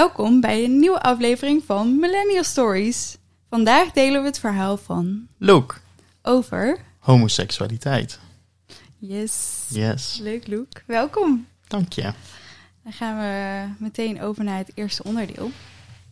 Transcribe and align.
Welkom 0.00 0.40
bij 0.40 0.64
een 0.64 0.78
nieuwe 0.78 1.02
aflevering 1.02 1.62
van 1.66 1.98
Millennial 1.98 2.44
Stories. 2.44 3.16
Vandaag 3.50 3.90
delen 3.92 4.20
we 4.20 4.26
het 4.26 4.38
verhaal 4.38 4.76
van 4.76 5.26
Luke, 5.38 5.74
over. 6.22 6.78
homoseksualiteit. 6.98 8.18
Yes. 8.98 9.64
Yes, 9.68 10.18
Leuk, 10.22 10.46
Luke. 10.46 10.80
Welkom. 10.86 11.46
dank 11.66 11.92
je. 11.92 12.12
Dan 12.82 12.92
gaan 12.92 13.16
we 13.18 13.64
meteen 13.84 14.20
over 14.22 14.44
naar 14.44 14.58
het 14.58 14.72
eerste 14.74 15.02
onderdeel. 15.04 15.50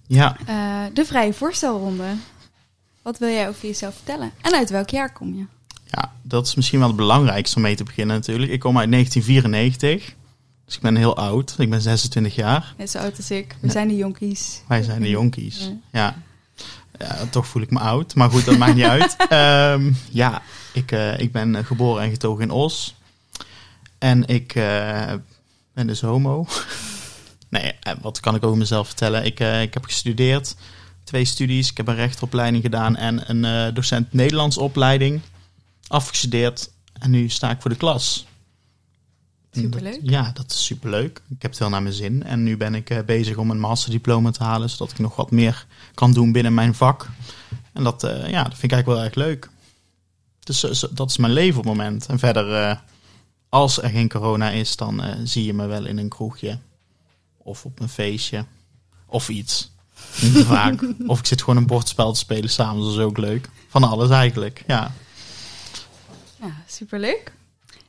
Ja, 0.06 0.36
Eh, 0.46 0.84
de 0.92 1.04
vrije 1.04 1.32
voorstelronde. 1.32 2.14
Wat 3.02 3.18
wil 3.18 3.28
jij 3.28 3.48
over 3.48 3.66
jezelf 3.66 3.94
vertellen? 3.94 4.32
En 4.40 4.52
uit 4.54 4.70
welk 4.70 4.90
jaar 4.90 5.12
kom 5.12 5.34
je? 5.34 5.44
ja, 5.90 6.12
dat 6.22 6.46
is 6.46 6.54
misschien 6.54 6.78
wel 6.78 6.88
het 6.88 6.96
belangrijkste 6.96 7.56
om 7.56 7.62
mee 7.62 7.76
te 7.76 7.84
beginnen 7.84 8.16
natuurlijk. 8.16 8.52
Ik 8.52 8.60
kom 8.60 8.78
uit 8.78 8.90
1994, 8.90 10.14
dus 10.68 10.76
ik 10.76 10.82
ben 10.82 10.96
heel 10.96 11.16
oud. 11.16 11.54
Ik 11.58 11.70
ben 11.70 11.80
26 11.80 12.34
jaar. 12.34 12.74
Net 12.76 12.90
zo 12.90 12.98
oud 12.98 13.16
als 13.16 13.30
ik. 13.30 13.56
We 13.60 13.66
Ja. 13.66 13.72
zijn 13.72 13.88
de 13.88 13.96
jonkies. 13.96 14.62
Wij 14.66 14.82
zijn 14.82 15.02
de 15.02 15.08
jonkies. 15.08 15.70
Ja. 15.92 16.16
Ja. 16.98 17.26
toch 17.30 17.46
voel 17.46 17.62
ik 17.62 17.70
me 17.70 17.78
oud. 17.78 18.14
Maar 18.14 18.30
goed, 18.30 18.44
dat 18.44 18.58
maakt 18.58 18.74
niet 18.74 18.84
uit. 18.84 19.16
Ehm, 19.28 19.92
ja, 20.10 20.42
ik, 20.72 20.92
eh, 20.92 21.18
ik 21.20 21.32
ben 21.32 21.56
eh, 21.56 21.64
geboren 21.64 22.02
en 22.02 22.10
getogen 22.10 22.42
in 22.42 22.50
Os. 22.50 22.94
En 23.98 24.26
ik 24.26 24.54
eh, 24.54 25.12
ben 25.74 25.86
dus 25.86 26.00
homo. 26.00 26.46
nee, 27.50 27.72
wat 28.00 28.20
kan 28.20 28.34
ik 28.34 28.44
over 28.44 28.58
mezelf 28.58 28.86
vertellen? 28.86 29.24
Ik, 29.24 29.40
ik 29.40 29.74
heb 29.74 29.84
gestudeerd, 29.84 30.54
twee 31.04 31.24
studies. 31.24 31.70
Ik 31.70 31.76
heb 31.76 31.88
een 31.88 31.94
rechteropleiding 31.94 32.62
gedaan 32.62 32.96
en 32.96 33.30
een 33.30 33.74
docent 33.74 34.12
Nederlands 34.12 34.58
opleiding. 34.58 35.20
Afgestudeerd 35.86 36.70
en 36.92 37.10
nu 37.10 37.28
sta 37.28 37.50
ik 37.50 37.60
voor 37.60 37.70
de 37.70 37.76
klas. 37.76 38.26
Dat- 39.50 39.62
Superleuk. 39.62 39.98
ja, 40.02 40.30
dat 40.34 40.50
is 40.50 40.64
superleuk. 40.64 41.20
Ik 41.28 41.42
heb 41.42 41.50
het 41.50 41.60
wel 41.60 41.68
naar 41.68 41.82
mijn 41.82 41.94
zin. 41.94 42.22
En 42.22 42.42
nu 42.42 42.56
ben 42.56 42.74
ik 42.74 42.90
eh, 42.90 42.98
bezig 43.06 43.36
om 43.36 43.50
een 43.50 43.60
masterdiploma 43.60 44.30
te 44.30 44.42
halen, 44.42 44.70
zodat 44.70 44.90
ik 44.90 44.98
nog 44.98 45.16
wat 45.16 45.30
meer 45.30 45.66
kan 45.94 46.12
doen 46.12 46.32
binnen 46.32 46.54
mijn 46.54 46.74
vak. 46.74 47.08
En 47.72 47.84
dat, 47.84 48.04
eh, 48.04 48.30
ja, 48.30 48.42
dat 48.42 48.52
vind 48.58 48.62
ik 48.62 48.72
eigenlijk 48.72 48.86
wel 48.86 49.02
erg 49.02 49.14
leuk. 49.14 49.48
Dus 50.40 50.60
zo- 50.60 50.88
dat 50.92 51.10
is 51.10 51.16
mijn 51.16 51.32
leven 51.32 51.58
op 51.58 51.64
het 51.64 51.74
moment. 51.76 52.06
En 52.06 52.18
verder, 52.18 52.54
eh, 52.54 52.76
als 53.48 53.82
er 53.82 53.90
geen 53.90 54.08
corona 54.08 54.50
is, 54.50 54.76
dan 54.76 55.02
eh, 55.02 55.14
zie 55.24 55.44
je 55.44 55.54
me 55.54 55.66
wel 55.66 55.86
in 55.86 55.98
een 55.98 56.08
kroegje. 56.08 56.58
Of 57.36 57.64
op 57.64 57.80
een 57.80 57.88
feestje. 57.88 58.44
Of 59.06 59.28
iets. 59.28 59.70
Niet 60.20 60.44
vaak. 60.44 60.82
Of 61.06 61.18
ik 61.18 61.26
zit 61.26 61.40
gewoon 61.40 61.56
een 61.56 61.66
bordspel 61.66 62.12
te 62.12 62.18
spelen 62.18 62.50
samen, 62.50 62.82
dat 62.82 62.92
is 62.92 62.98
ook 62.98 63.18
leuk. 63.18 63.48
Van 63.68 63.84
alles 63.84 64.10
eigenlijk, 64.10 64.64
ja. 64.66 64.92
Ja, 66.40 66.52
superleuk. 66.66 67.32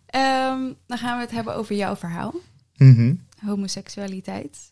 Ehm, 0.10 0.74
dan 0.88 0.98
gaan 0.98 1.16
we 1.18 1.24
het 1.24 1.32
hebben 1.32 1.56
over 1.56 1.76
jouw 1.76 1.96
verhaal. 1.96 2.34
Mhm. 2.78 3.14
homoseksualiteit 3.46 4.72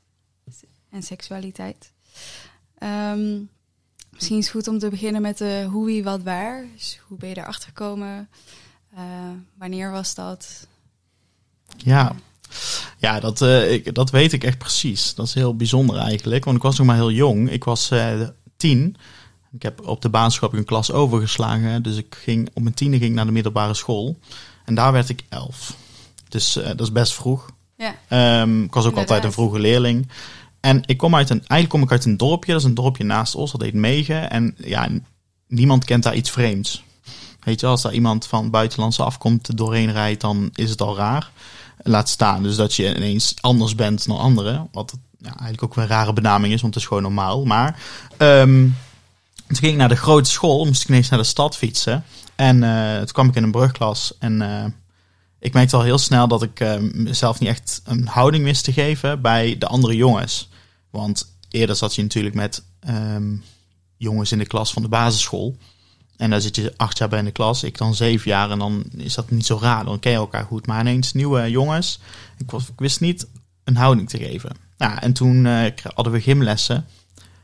en 0.89 1.03
seksualiteit. 1.03 1.91
Ehm, 2.77 3.39
misschien 4.11 4.37
is 4.37 4.43
het 4.45 4.55
goed 4.55 4.67
om 4.67 4.79
te 4.79 4.89
beginnen 4.89 5.21
met 5.21 5.37
de 5.37 5.67
hoe, 5.71 5.85
wie, 5.85 6.03
wat, 6.03 6.23
waar. 6.23 6.65
Dus 6.75 6.99
hoe 7.07 7.17
ben 7.17 7.29
je 7.29 7.37
erachter 7.37 7.67
gekomen? 7.67 8.29
Eh, 8.95 9.03
wanneer 9.57 9.91
was 9.91 10.15
dat? 10.15 10.67
Ja, 11.77 12.15
ja 12.97 13.19
dat, 13.19 13.41
eh, 13.41 13.73
ik, 13.73 13.95
dat 13.95 14.09
weet 14.09 14.33
ik 14.33 14.43
echt 14.43 14.57
precies. 14.57 15.13
Dat 15.15 15.27
is 15.27 15.33
heel 15.33 15.55
bijzonder 15.55 15.97
eigenlijk. 15.97 16.45
Want 16.45 16.57
ik 16.57 16.63
was 16.63 16.77
nog 16.77 16.87
maar 16.87 16.95
heel 16.95 17.11
jong. 17.11 17.49
Ik 17.49 17.63
was 17.63 17.91
eh, 17.91 18.21
tien. 18.57 18.95
Ik 19.51 19.61
heb 19.61 19.87
op 19.87 20.01
de 20.01 20.09
basisschool 20.09 20.49
ik 20.49 20.55
een 20.55 20.65
klas 20.65 20.91
overgeslagen. 20.91 21.83
Dus 21.83 21.97
ik 21.97 22.15
ging, 22.15 22.49
op 22.53 22.63
mijn 22.63 22.75
tiende 22.75 22.97
ging 22.97 23.09
ik 23.09 23.15
naar 23.15 23.25
de 23.25 23.31
middelbare 23.31 23.73
school. 23.73 24.17
En 24.67 24.75
daar 24.75 24.91
werd 24.91 25.09
ik 25.09 25.23
elf. 25.29 25.75
Dus 26.29 26.55
eh, 26.55 26.67
dat 26.67 26.81
is 26.81 26.91
best 26.91 27.13
vroeg. 27.13 27.49
Ja, 27.77 27.95
Ehm, 28.07 28.63
ik 28.63 28.73
was 28.73 28.85
ook 28.85 28.97
altijd 28.97 29.23
een 29.23 29.31
vroege 29.31 29.59
leerling. 29.59 30.07
En 30.59 30.81
ik 30.85 30.97
kom 30.97 31.15
uit 31.15 31.29
een, 31.29 31.37
eigenlijk 31.37 31.69
kom 31.69 31.81
ik 31.81 31.91
uit 31.91 32.05
een 32.05 32.17
dorpje. 32.17 32.51
Dat 32.51 32.61
is 32.61 32.67
een 32.67 32.73
dorpje 32.73 33.03
naast 33.03 33.35
Os. 33.35 33.51
Dat 33.51 33.61
heet 33.61 33.73
Megen. 33.73 34.29
En 34.29 34.55
ja, 34.57 34.89
niemand 35.47 35.85
kent 35.85 36.03
daar 36.03 36.15
iets 36.15 36.31
vreemds. 36.31 36.83
Weet 37.43 37.59
je, 37.59 37.65
als 37.65 37.81
daar 37.81 37.93
iemand 37.93 38.27
van 38.27 38.49
buitenlandse 38.49 39.03
afkomst 39.03 39.57
doorheen 39.57 39.91
rijdt, 39.91 40.21
dan 40.21 40.49
is 40.53 40.69
het 40.69 40.81
al 40.81 40.95
raar. 40.95 41.31
Laat 41.77 42.09
staan 42.09 42.43
dus 42.43 42.55
dat 42.55 42.75
je 42.75 42.95
ineens 42.95 43.33
anders 43.41 43.75
bent 43.75 44.07
dan 44.07 44.17
anderen. 44.17 44.67
Wat 44.71 44.93
ja, 45.19 45.29
eigenlijk 45.29 45.63
ook 45.63 45.75
wel 45.75 45.83
een 45.83 45.89
rare 45.89 46.13
benaming 46.13 46.53
is, 46.53 46.61
want 46.61 46.73
het 46.73 46.83
is 46.83 46.89
gewoon 46.89 47.03
normaal. 47.03 47.45
Maar 47.45 47.79
ehm, 48.17 48.67
toen 49.47 49.57
ging 49.57 49.71
ik 49.71 49.77
naar 49.77 49.89
de 49.89 49.95
grote 49.95 50.29
school, 50.29 50.65
moest 50.65 50.81
ik 50.81 50.89
ineens 50.89 51.09
naar 51.09 51.19
de 51.19 51.25
stad 51.25 51.57
fietsen. 51.57 52.03
En 52.37 52.63
eh, 52.63 52.97
toen 52.97 53.11
kwam 53.11 53.27
ik 53.27 53.35
in 53.35 53.43
een 53.43 53.51
brugklas 53.51 54.17
en 54.19 54.41
eh, 54.41 54.65
ik 55.39 55.53
merkte 55.53 55.75
al 55.75 55.81
heel 55.83 55.97
snel 55.97 56.27
dat 56.27 56.43
ik 56.43 56.59
eh, 56.59 56.77
mezelf 56.79 57.39
niet 57.39 57.49
echt 57.49 57.81
een 57.83 58.07
houding 58.07 58.43
wist 58.43 58.63
te 58.63 58.73
geven 58.73 59.21
bij 59.21 59.57
de 59.57 59.67
andere 59.67 59.95
jongens. 59.95 60.49
Want 60.89 61.37
eerder 61.49 61.75
zat 61.75 61.95
je 61.95 62.01
natuurlijk 62.01 62.35
met 62.35 62.63
ehm, 62.79 63.35
jongens 63.97 64.31
in 64.31 64.37
de 64.37 64.45
klas 64.45 64.73
van 64.73 64.81
de 64.81 64.87
basisschool. 64.87 65.55
En 66.17 66.29
daar 66.29 66.41
zit 66.41 66.55
je 66.55 66.73
acht 66.77 66.97
jaar 66.97 67.09
bij 67.09 67.19
in 67.19 67.25
de 67.25 67.31
klas, 67.31 67.63
ik 67.63 67.77
dan 67.77 67.95
zeven 67.95 68.31
jaar. 68.31 68.51
En 68.51 68.59
dan 68.59 68.83
is 68.97 69.15
dat 69.15 69.29
niet 69.29 69.45
zo 69.45 69.57
raar, 69.61 69.85
dan 69.85 69.99
ken 69.99 70.11
je 70.11 70.17
elkaar 70.17 70.45
goed. 70.45 70.67
Maar 70.67 70.79
ineens 70.79 71.13
nieuwe 71.13 71.49
jongens, 71.49 71.99
ik, 72.37 72.51
wist 72.75 72.99
niet 72.99 73.27
een 73.63 73.75
houding 73.75 74.09
te 74.09 74.17
geven. 74.17 74.55
Ja, 74.77 75.01
en 75.01 75.13
toen 75.13 75.45
hadden 75.93 76.13
we 76.13 76.21
gymlessen. 76.21 76.85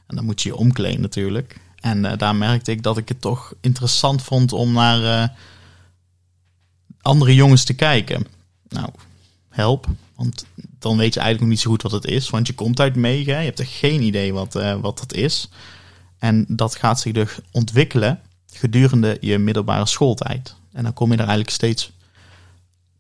En 0.08 0.16
dan 0.16 0.26
moet 0.26 0.42
je 0.42 0.50
je 0.50 0.56
omkleden 0.56 1.02
natuurlijk. 1.02 1.60
En 1.84 2.06
eh, 2.06 2.18
daar 2.18 2.36
merkte 2.36 2.72
ik 2.72 2.84
dat 2.84 2.98
ik 2.98 3.08
het 3.08 3.22
toch 3.22 3.54
interessant 3.62 4.22
vond 4.22 4.54
om 4.54 4.72
naar... 4.72 5.04
eh, 5.04 5.30
andere 7.04 7.36
jongens 7.36 7.64
te 7.64 7.74
kijken. 7.74 8.28
Nou, 8.68 8.90
help. 9.50 9.88
Want 10.16 10.46
dan 10.80 10.98
weet 10.98 11.14
je 11.14 11.20
eigenlijk 11.20 11.40
nog 11.40 11.50
niet 11.50 11.60
zo 11.60 11.70
goed 11.70 11.82
wat 11.82 11.92
het 11.92 12.06
is. 12.06 12.30
Want 12.30 12.48
je 12.48 12.54
komt 12.54 12.80
uit 12.80 12.96
Mega, 12.96 13.40
je 13.40 13.46
hebt 13.46 13.60
er 13.60 13.66
geen 13.66 14.02
idee 14.02 14.34
wat, 14.34 14.56
eh, 14.56 14.76
wat 14.80 15.00
dat 15.00 15.14
is. 15.14 15.50
En 16.18 16.46
dat 16.48 16.76
gaat 16.76 17.00
zich 17.00 17.14
dus 17.14 17.40
ontwikkelen 17.52 18.20
gedurende 18.54 19.18
je 19.22 19.38
middelbare 19.38 19.86
schooltijd. 19.86 20.56
En 20.72 20.84
dan 20.84 20.94
kom 20.94 21.08
je 21.08 21.14
er 21.14 21.20
eigenlijk 21.20 21.50
steeds, 21.50 21.92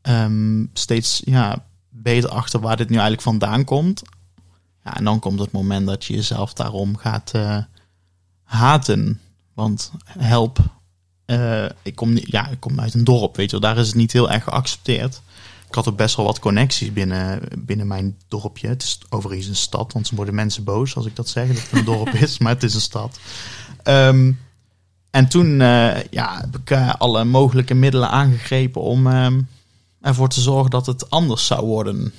ehm, 0.01 0.65
steeds 0.73 1.21
ja, 1.25 1.65
beter 1.89 2.29
achter 2.29 2.59
waar 2.59 2.77
dit 2.77 2.89
nu 2.89 2.93
eigenlijk 2.93 3.23
vandaan 3.23 3.63
komt. 3.63 4.01
Ja, 4.83 4.95
en 4.95 5.03
dan 5.03 5.19
komt 5.19 5.39
het 5.39 5.51
moment 5.51 5.87
dat 5.87 6.05
je 6.05 6.13
jezelf 6.13 6.53
daarom 6.53 6.97
gaat 6.97 7.31
haten. 8.53 9.19
Want 9.53 9.91
help, 10.05 10.59
eh, 11.25 11.65
ik, 11.81 11.95
kom 11.95 12.17
ja, 12.23 12.47
ik 12.47 12.59
kom 12.59 12.79
uit 12.79 12.93
een 12.93 13.03
dorp, 13.03 13.35
weet 13.35 13.51
je 13.51 13.59
wel. 13.59 13.69
Daar 13.69 13.81
is 13.81 13.87
het 13.87 13.95
niet 13.95 14.11
heel 14.11 14.31
erg 14.31 14.43
geaccepteerd. 14.43 15.21
Ik 15.67 15.75
had 15.75 15.87
ook 15.87 15.97
best 15.97 16.15
wel 16.15 16.25
wat 16.25 16.39
connecties 16.39 16.93
binnen, 16.93 17.41
binnen 17.57 17.87
mijn 17.87 18.17
dorpje. 18.27 18.67
Het 18.67 18.83
is 18.83 18.99
overigens 19.09 19.47
een 19.47 19.55
stad, 19.55 19.93
want 19.93 20.07
ze 20.07 20.15
worden 20.15 20.35
mensen 20.35 20.63
boos 20.63 20.95
als 20.95 21.05
ik 21.05 21.15
dat 21.15 21.29
zeg, 21.29 21.47
dat 21.47 21.57
het 21.57 21.71
een 21.71 21.85
dorp 21.85 22.13
is. 22.25 22.37
Maar 22.37 22.53
het 22.53 22.63
is 22.63 22.73
een 22.73 22.81
stad. 22.81 23.19
Ehm, 23.83 24.31
en 25.11 25.27
toen 25.27 25.61
eh, 25.61 26.03
ja, 26.03 26.39
heb 26.39 26.57
ik 26.57 26.69
eh, 26.69 26.93
alle 26.93 27.23
mogelijke 27.23 27.73
middelen 27.73 28.09
aangegrepen 28.09 28.81
om 28.81 29.07
ehm, 29.07 29.41
ervoor 30.01 30.29
te 30.29 30.41
zorgen 30.41 30.71
dat 30.71 30.85
het 30.85 31.09
anders 31.09 31.45
zou 31.45 31.65
worden. 31.65 32.13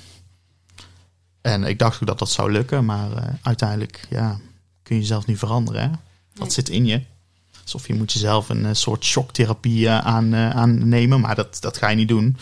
En 1.41 1.63
ik 1.63 1.79
dacht 1.79 2.01
ook 2.01 2.07
dat 2.07 2.19
dat 2.19 2.29
zou 2.29 2.51
lukken, 2.51 2.85
maar 2.85 3.37
uiteindelijk 3.41 4.07
ja, 4.09 4.39
kun 4.83 4.95
je 4.95 5.01
jezelf 5.01 5.25
niet 5.25 5.37
veranderen. 5.37 5.81
Hè? 5.81 5.89
Dat 6.35 6.43
Nee. 6.43 6.51
zit 6.53 6.69
in 6.69 6.85
je. 6.85 7.01
Alsof 7.63 7.87
je 7.87 7.93
moet 7.93 8.11
jezelf 8.11 8.49
een 8.49 8.65
eh, 8.65 8.73
soort 8.73 9.05
shocktherapie 9.05 9.87
eh, 9.87 9.97
aan, 9.97 10.33
eh, 10.33 10.49
aannemen, 10.49 11.19
maar 11.19 11.35
dat, 11.35 11.57
dat 11.61 11.77
ga 11.77 11.89
je 11.89 11.95
niet 11.95 12.07
doen. 12.07 12.37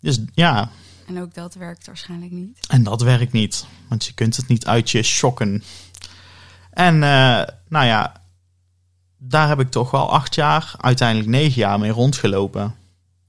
Dus 0.00 0.18
ja, 0.34 0.70
en 1.06 1.20
ook 1.20 1.34
dat 1.34 1.54
werkt 1.54 1.86
waarschijnlijk 1.86 2.32
niet. 2.32 2.58
en 2.68 2.82
dat 2.82 3.02
werkt 3.02 3.32
niet, 3.32 3.66
want 3.88 4.04
je 4.04 4.12
kunt 4.12 4.36
het 4.36 4.48
niet 4.48 4.66
uit 4.66 4.90
je 4.90 5.02
shocken. 5.02 5.62
En 6.70 6.98
nou 7.68 7.86
ja, 7.86 8.22
daar 9.18 9.48
heb 9.48 9.60
ik 9.60 9.70
toch 9.70 9.90
wel 9.90 10.10
acht 10.12 10.34
jaar, 10.34 10.74
uiteindelijk 10.80 11.28
negen 11.28 11.60
jaar 11.60 11.78
mee 11.78 11.90
rondgelopen. 11.90 12.74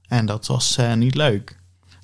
En 0.08 0.26
dat 0.26 0.46
was 0.46 0.78
niet 0.94 1.14
leuk. 1.14 1.56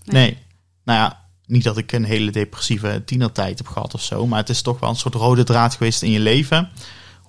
Nee. 0.05 0.23
Nee. 0.25 0.39
Nou 0.85 0.99
ja, 0.99 1.25
niet 1.47 1.65
dat 1.65 1.77
ik 1.77 1.93
een 1.93 2.05
hele 2.05 2.31
depressieve 2.31 3.03
tienertijd 3.05 3.59
heb 3.59 3.67
gehad 3.69 3.95
of 3.95 4.03
zo, 4.03 4.27
maar 4.27 4.39
het 4.39 4.49
is 4.49 4.63
toch 4.63 4.81
wel 4.81 4.91
een 4.91 4.97
soort 4.97 5.15
rode 5.15 5.45
draad 5.45 5.75
geweest 5.75 6.03
in 6.03 6.11
je 6.11 6.21
leven. 6.21 6.71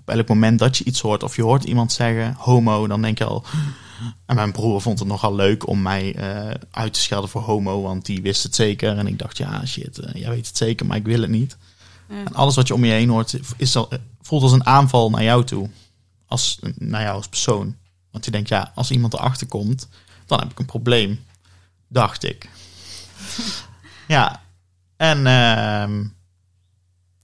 Op 0.06 0.10
elk 0.10 0.28
moment 0.28 0.60
dat 0.60 0.78
je 0.78 0.84
iets 0.84 1.02
hoort 1.02 1.24
of 1.24 1.36
je 1.36 1.42
hoort 1.42 1.64
iemand 1.64 1.92
zeggen 1.92 2.36
homo, 2.38 2.88
dan 2.88 3.02
denk 3.02 3.18
je 3.18 3.26
al. 3.26 3.46
En 4.26 4.36
mijn 4.36 4.52
broer 4.52 4.82
vond 4.82 5.00
het 5.00 5.08
nogal 5.08 5.36
leuk 5.36 5.68
om 5.68 5.82
mij 5.82 6.16
eh, 6.16 6.56
uit 6.72 6.94
te 6.94 7.00
schelden 7.00 7.30
voor 7.30 7.42
homo, 7.42 7.82
want 7.82 8.06
die 8.06 8.22
wist 8.22 8.44
het 8.44 8.56
zeker. 8.56 8.98
En 8.98 9.08
ik 9.08 9.20
dacht, 9.20 9.38
ja, 9.38 9.66
shit, 9.66 10.00
eh, 10.00 10.22
jij 10.22 10.30
weet 10.30 10.48
het 10.48 10.58
zeker, 10.58 10.86
maar 10.86 10.98
ik 10.98 11.06
wil 11.06 11.22
het 11.22 11.30
niet. 11.30 11.58
Ja. 12.10 12.16
En 12.16 12.34
alles 12.34 12.56
wat 12.56 12.68
je 12.68 12.74
om 12.74 12.86
je 12.86 12.92
heen 12.92 13.10
hoort, 13.10 13.40
is 13.58 13.76
al, 13.76 13.90
voelt 14.22 14.44
als 14.44 14.52
een 14.52 14.66
aanval 14.66 15.10
naar 15.10 15.24
jou 15.24 15.44
toe. 15.44 15.70
Als, 16.28 16.60
naar 16.76 17.02
jou 17.02 17.16
als 17.16 17.28
persoon. 17.28 17.76
Want 18.12 18.26
je 18.26 18.32
denkt, 18.32 18.50
ja, 18.50 18.72
als 18.76 18.92
iemand 18.92 19.14
erachter 19.14 19.48
komt, 19.48 19.90
dan 20.26 20.40
heb 20.40 20.52
ik 20.52 20.60
een 20.60 20.66
probleem. 20.66 21.26
Dacht 21.88 22.24
ik. 22.24 22.50
ja. 24.08 24.42
En 24.98 25.28
ehm, 25.28 26.04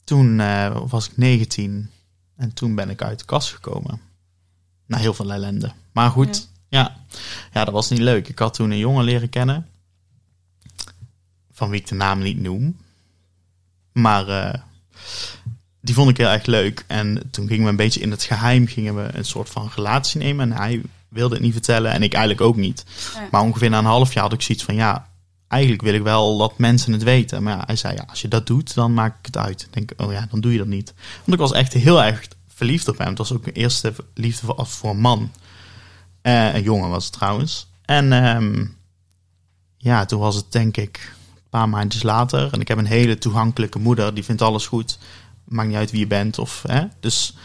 toen 0.03 0.39
eh, 0.39 0.77
was 0.87 1.09
ik 1.09 1.17
19. 1.17 1.89
En 2.39 2.53
toen 2.53 2.75
ben 2.75 2.89
ik 2.89 3.01
uit 3.01 3.19
de 3.19 3.25
kast 3.25 3.53
gekomen. 3.53 4.01
Na 4.85 4.97
heel 4.97 5.13
veel 5.13 5.31
ellende. 5.31 5.71
Maar 5.91 6.09
goed, 6.09 6.47
ja. 6.67 6.95
ja. 7.53 7.65
dat 7.65 7.73
was 7.73 7.89
niet 7.89 7.99
leuk. 7.99 8.27
Ik 8.27 8.39
had 8.39 8.53
toen 8.53 8.71
een 8.71 8.77
jongen 8.77 9.03
leren 9.03 9.29
kennen. 9.29 9.67
Van 11.51 11.69
wie 11.69 11.79
ik 11.79 11.87
de 11.87 11.95
naam 11.95 12.19
niet 12.19 12.41
noem. 12.41 12.77
Maar 13.91 14.27
eh, 14.27 14.59
Die 15.81 15.95
vond 15.95 16.09
ik 16.09 16.17
heel 16.17 16.27
erg 16.27 16.45
leuk. 16.45 16.83
En 16.87 17.29
toen 17.31 17.47
gingen 17.47 17.63
we 17.63 17.69
een 17.69 17.75
beetje 17.75 17.99
in 17.99 18.11
het 18.11 18.23
geheim 18.23 18.67
gingen 18.67 18.95
we 18.95 19.09
een 19.13 19.25
soort 19.25 19.49
van 19.49 19.71
relatie 19.75 20.19
nemen. 20.19 20.51
En 20.51 20.57
hij 20.57 20.81
wilde 21.07 21.35
het 21.35 21.43
niet 21.43 21.53
vertellen 21.53 21.91
en 21.91 22.03
ik 22.03 22.13
eigenlijk 22.13 22.43
ook 22.47 22.55
niet. 22.55 22.85
Ja. 23.13 23.27
Maar 23.31 23.41
ongeveer 23.41 23.69
na 23.69 23.77
een 23.77 23.85
half 23.85 24.13
jaar 24.13 24.23
had 24.23 24.33
ik 24.33 24.41
zoiets 24.41 24.63
van 24.63 24.75
ja, 24.75 25.08
eigenlijk 25.49 25.81
wil 25.81 25.93
ik 25.93 26.01
wel 26.01 26.37
dat 26.37 26.57
mensen 26.57 26.93
het 26.93 27.03
weten. 27.03 27.43
Maar 27.43 27.57
ja, 27.57 27.63
hij 27.65 27.75
zei 27.75 27.95
ja, 27.95 28.05
als 28.09 28.21
je 28.21 28.27
dat 28.27 28.47
doet, 28.47 28.73
dan 28.73 28.93
maak 28.93 29.17
ik 29.19 29.25
het 29.25 29.37
uit. 29.37 29.61
Ik 29.61 29.73
denk, 29.73 29.91
oh 29.97 30.11
ja, 30.11 30.27
dan 30.29 30.41
doe 30.41 30.51
je 30.51 30.57
dat 30.57 30.67
niet. 30.67 30.93
Want 31.17 31.33
ik 31.33 31.37
was 31.37 31.51
echt 31.51 31.73
heel 31.73 32.03
erg 32.03 32.27
verliefd 32.47 32.87
op 32.87 32.97
hem. 32.97 33.07
Het 33.07 33.17
was 33.17 33.33
ook 33.33 33.41
mijn 33.41 33.55
eerste 33.55 33.93
liefde 34.13 34.45
voor, 34.45 34.67
voor 34.67 34.89
een 34.89 34.99
man. 34.99 35.31
Eh, 36.21 36.53
een 36.53 36.63
jongen 36.63 36.89
was 36.89 37.03
het 37.03 37.13
trouwens. 37.13 37.67
En 37.85 38.13
ehm, 38.13 38.65
ja, 39.77 40.05
toen 40.05 40.19
was 40.19 40.35
het 40.35 40.51
denk 40.51 40.77
ik 40.77 41.13
een 41.35 41.49
paar 41.49 41.69
maandjes 41.69 42.03
later. 42.03 42.53
En 42.53 42.61
ik 42.61 42.67
heb 42.67 42.77
een 42.77 42.85
hele 42.85 43.17
toegankelijke 43.17 43.79
moeder. 43.79 44.13
Die 44.13 44.23
vindt 44.23 44.41
alles 44.41 44.67
goed. 44.67 44.99
Maakt 45.43 45.67
niet 45.67 45.77
uit 45.77 45.91
wie 45.91 45.99
je 45.99 46.07
bent. 46.07 46.39
Of, 46.39 46.63
hè? 46.67 46.85
Dus 46.99 47.35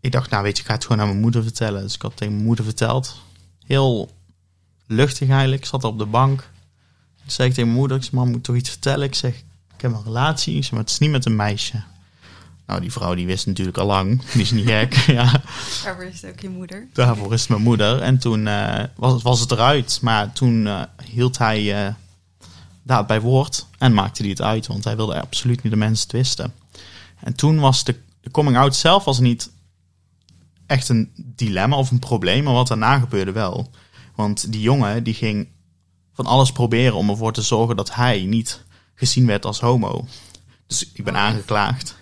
ik 0.00 0.12
dacht, 0.12 0.30
nou 0.30 0.42
weet 0.42 0.56
je, 0.56 0.62
ik 0.62 0.68
ga 0.68 0.74
het 0.74 0.84
gewoon 0.84 1.00
aan 1.00 1.08
mijn 1.08 1.20
moeder 1.20 1.42
vertellen. 1.42 1.82
Dus 1.82 1.94
ik 1.94 2.02
had 2.02 2.16
tegen 2.16 2.34
mijn 2.34 2.46
moeder 2.46 2.64
verteld. 2.64 3.20
Heel 3.66 4.10
luchtig 4.86 5.28
eigenlijk. 5.28 5.62
Ik 5.62 5.68
zat 5.68 5.84
op 5.84 5.98
de 5.98 6.06
bank. 6.06 6.49
Zei 7.30 7.48
ik 7.48 7.54
tegen 7.54 7.68
mijn 7.68 7.80
moeder, 7.80 7.96
ik 7.96 8.02
zei, 8.02 8.16
mam, 8.16 8.30
moet 8.30 8.44
toch 8.44 8.56
iets 8.56 8.70
vertellen? 8.70 9.06
Ik 9.06 9.14
zeg, 9.14 9.34
ik 9.74 9.80
heb 9.80 9.92
een 9.92 10.04
relatie. 10.04 10.56
Ik 10.56 10.62
zeg, 10.62 10.70
maar 10.70 10.80
het 10.80 10.90
is 10.90 10.98
niet 10.98 11.10
met 11.10 11.24
een 11.24 11.36
meisje. 11.36 11.82
Nou, 12.66 12.80
die 12.82 12.92
vrouw 12.92 13.14
die 13.14 13.26
wist 13.26 13.46
natuurlijk 13.46 13.78
al 13.78 13.86
lang. 13.86 14.22
Die 14.32 14.42
is 14.42 14.50
niet 14.50 14.66
gek. 14.66 14.94
ja, 15.18 15.42
Daarvoor 15.84 16.04
is 16.04 16.22
het 16.22 16.30
ook 16.30 16.40
je 16.40 16.48
moeder. 16.48 16.86
daarvoor 16.92 17.32
is 17.32 17.40
het 17.40 17.48
mijn 17.48 17.62
moeder. 17.62 18.00
En 18.02 18.18
toen 18.18 18.46
eh, 18.46 18.84
was, 18.96 19.22
was 19.22 19.40
het 19.40 19.50
eruit. 19.50 19.98
Maar 20.02 20.32
toen 20.32 20.66
eh, 20.66 20.82
hield 21.04 21.38
hij 21.38 21.86
eh 21.86 21.94
daar 22.82 23.06
bij 23.06 23.20
woord 23.20 23.66
en 23.78 23.94
maakte 23.94 24.22
hij 24.22 24.30
het 24.30 24.42
uit. 24.42 24.66
Want 24.66 24.84
hij 24.84 24.96
wilde 24.96 25.20
absoluut 25.20 25.62
niet 25.62 25.72
de 25.72 25.78
mensen 25.78 26.08
twisten. 26.08 26.52
En 27.20 27.34
toen 27.34 27.58
was 27.58 27.84
de, 27.84 28.00
de 28.20 28.30
coming 28.30 28.56
out 28.56 28.76
zelf 28.76 29.04
was 29.04 29.18
niet 29.18 29.50
echt 30.66 30.88
een 30.88 31.10
dilemma 31.16 31.76
of 31.76 31.90
een 31.90 31.98
probleem. 31.98 32.44
Maar 32.44 32.54
wat 32.54 32.68
daarna 32.68 32.98
gebeurde 32.98 33.32
wel. 33.32 33.70
Want 34.14 34.52
die 34.52 34.60
jongen 34.60 35.02
die 35.02 35.14
ging 35.14 35.48
van 36.20 36.32
alles 36.32 36.52
proberen 36.52 36.94
om 36.94 37.10
ervoor 37.10 37.32
te 37.32 37.42
zorgen 37.42 37.76
dat 37.76 37.94
hij 37.94 38.24
niet 38.24 38.64
gezien 38.94 39.26
werd 39.26 39.46
als 39.46 39.60
homo. 39.60 40.06
Dus 40.66 40.90
ik 40.92 41.04
ben 41.04 41.16
aangeklaagd 41.16 41.96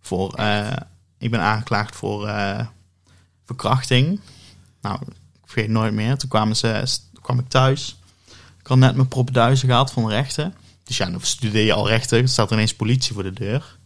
voor, 0.00 0.34
eh, 0.34 0.76
ik 1.18 1.30
ben 1.30 1.40
aangeklaagd 1.40 1.96
voor 1.96 2.26
eh, 2.26 2.66
verkrachting. 3.44 4.20
Nou, 4.80 4.98
ik 5.06 5.48
vergeet 5.48 5.70
nooit 5.70 5.92
meer. 5.92 6.16
Toen 6.16 6.28
kwamen 6.28 6.56
ze, 6.56 6.84
kwam 7.20 7.38
ik 7.38 7.48
thuis. 7.48 7.96
Ik 8.60 8.66
had 8.66 8.78
net 8.78 8.94
mijn 8.94 9.08
propenduizen 9.08 9.68
gehad 9.68 9.92
van 9.92 10.08
rechten. 10.08 10.54
Dus 10.84 10.96
ja, 10.96 11.10
dan 11.10 11.20
studeer 11.20 11.64
je 11.64 11.72
al 11.72 11.88
rechten. 11.88 12.18
Er 12.18 12.28
staat 12.28 12.50
ineens 12.50 12.74
politie 12.74 13.14
voor 13.14 13.22
de 13.22 13.32
deur. 13.32 13.78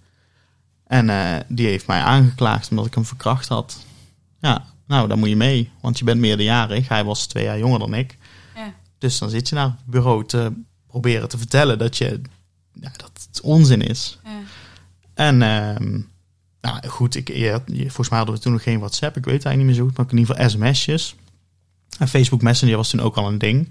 En 0.87 1.11
eh, 1.11 1.41
die 1.49 1.67
heeft 1.67 1.87
mij 1.87 2.01
aangeklaagd 2.01 2.71
omdat 2.71 2.87
ik 2.87 2.95
hem 2.95 3.05
verkracht 3.05 3.49
had. 3.49 3.79
Ja, 4.41 4.65
nou, 4.87 5.09
dan 5.09 5.19
moet 5.19 5.29
je 5.29 5.37
mee. 5.37 5.71
Want 5.81 5.99
je 5.99 6.05
bent 6.05 6.21
meerderjarig. 6.21 6.89
Hij 6.89 7.05
was 7.05 7.27
twee 7.27 7.45
jaar 7.45 7.59
jonger 7.59 7.79
dan 7.79 7.95
ik. 7.95 8.19
Dus 8.99 9.19
dan 9.19 9.31
zit 9.31 9.49
je 9.49 9.55
naar 9.55 9.67
het 9.67 9.85
bureau 9.87 10.27
te 10.27 10.53
proberen 10.87 11.29
te 11.29 11.39
vertellen 11.39 11.79
dat, 11.79 11.97
je, 11.97 12.21
ja, 12.73 12.91
dat 12.97 13.27
het 13.29 13.41
onzin 13.41 13.83
is. 13.83 14.19
Ja. 14.25 14.31
En 15.15 15.43
ehm, 15.43 16.01
nou 16.61 16.89
goed, 16.89 17.15
ik, 17.15 17.29
je, 17.29 17.61
volgens 17.67 18.09
mij 18.09 18.19
hadden 18.19 18.37
we 18.37 18.43
toen 18.43 18.53
nog 18.53 18.63
geen 18.63 18.79
WhatsApp. 18.79 19.17
Ik 19.17 19.25
weet 19.25 19.35
het 19.35 19.45
eigenlijk 19.45 19.57
niet 19.57 19.67
meer 19.67 19.75
zo 19.75 19.85
goed, 19.85 19.97
maar 19.97 20.07
in 20.13 20.19
ieder 20.19 20.35
geval 20.35 20.51
sms'jes. 20.51 21.15
En 21.99 22.09
Facebook 22.09 22.43
Messenger 22.43 22.77
was 22.77 22.91
toen 22.91 23.01
ook 23.01 23.17
al 23.17 23.29
een 23.29 23.39
ding. 23.39 23.71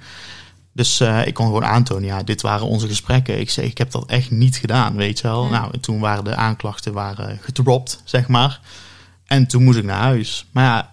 Dus 0.71 0.99
eh, 0.99 1.27
ik 1.27 1.33
kon 1.33 1.45
gewoon 1.45 1.65
aantonen, 1.65 2.05
ja, 2.05 2.23
dit 2.23 2.41
waren 2.41 2.67
onze 2.67 2.87
gesprekken. 2.87 3.39
Ik 3.39 3.49
zei, 3.49 3.67
ik 3.67 3.77
heb 3.77 3.91
dat 3.91 4.05
echt 4.09 4.31
niet 4.31 4.55
gedaan, 4.57 4.95
weet 4.95 5.19
je 5.19 5.27
wel. 5.27 5.43
Ja. 5.43 5.49
Nou, 5.49 5.73
en 5.73 5.79
toen 5.79 5.99
waren 5.99 6.23
de 6.23 6.35
aanklachten 6.35 6.93
waren 6.93 7.37
gedropt, 7.41 8.01
zeg 8.03 8.27
maar. 8.27 8.59
En 9.25 9.47
toen 9.47 9.63
moest 9.63 9.77
ik 9.77 9.83
naar 9.83 10.01
huis. 10.01 10.45
Maar 10.51 10.89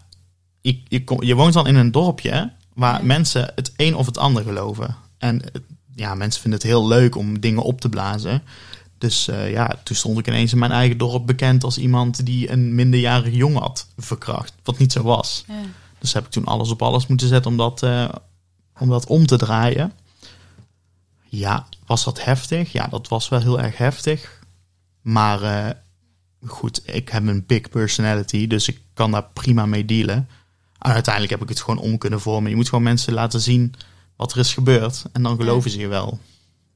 ja, 0.62 1.00
kom- 1.04 1.22
je 1.22 1.34
woont 1.34 1.52
dan 1.52 1.66
in 1.66 1.74
een 1.74 1.90
dorpje 1.90 2.52
waar 2.74 2.98
Ja. 3.00 3.06
mensen 3.06 3.52
het 3.54 3.72
een 3.76 3.94
of 3.96 4.06
het 4.06 4.18
ander 4.18 4.42
geloven. 4.42 4.96
En 5.18 5.42
eh, 5.52 5.60
ja, 5.94 6.14
mensen 6.14 6.40
vinden 6.40 6.60
het 6.60 6.68
heel 6.68 6.86
leuk 6.88 7.16
om 7.16 7.40
dingen 7.40 7.62
op 7.62 7.80
te 7.80 7.88
blazen. 7.88 8.42
Dus 8.98 9.28
eh, 9.28 9.50
ja, 9.50 9.76
toen 9.84 9.96
stond 9.96 10.18
ik 10.18 10.26
ineens 10.28 10.52
in 10.52 10.58
mijn 10.58 10.72
eigen 10.72 10.98
dorp 10.98 11.26
bekend 11.26 11.64
als 11.64 11.78
iemand 11.78 12.26
die 12.26 12.50
een 12.50 12.74
minderjarige 12.74 13.36
jongen 13.36 13.62
had 13.62 13.86
verkracht. 13.96 14.54
Wat 14.62 14.78
niet 14.78 14.92
zo 14.92 15.02
was. 15.02 15.44
Ja. 15.48 15.54
Dus 15.98 16.12
heb 16.12 16.24
ik 16.24 16.30
toen 16.30 16.44
alles 16.44 16.70
op 16.70 16.82
alles 16.82 17.06
moeten 17.06 17.28
zetten 17.28 17.50
om 17.50 17.56
dat, 17.56 17.82
eh, 17.82 18.08
om 18.78 18.88
dat 18.88 19.06
om 19.06 19.26
te 19.26 19.36
draaien. 19.36 19.92
Ja, 21.28 21.66
was 21.86 22.04
dat 22.04 22.24
heftig? 22.24 22.72
Ja, 22.72 22.86
dat 22.86 23.08
was 23.08 23.28
wel 23.28 23.40
heel 23.40 23.60
erg 23.60 23.76
heftig. 23.76 24.40
Maar 25.00 25.76
goed, 26.46 26.82
ik 26.84 27.08
heb 27.08 27.26
een 27.26 27.46
big 27.46 27.68
personality, 27.68 28.46
dus 28.46 28.68
ik 28.68 28.80
kan 28.94 29.10
daar 29.10 29.26
prima 29.32 29.66
mee 29.66 29.84
dealen. 29.84 30.28
En 30.82 30.92
uiteindelijk 30.92 31.32
heb 31.34 31.42
ik 31.42 31.48
het 31.48 31.60
gewoon 31.60 31.78
om 31.78 31.98
kunnen 31.98 32.20
vormen. 32.20 32.50
Je 32.50 32.56
moet 32.56 32.68
gewoon 32.68 32.84
mensen 32.84 33.12
laten 33.12 33.40
zien 33.40 33.74
wat 34.16 34.32
er 34.32 34.38
is 34.38 34.54
gebeurd. 34.54 35.04
En 35.12 35.22
dan 35.22 35.36
geloven 35.36 35.70
ze 35.70 35.78
je 35.78 35.86
wel. 35.86 36.18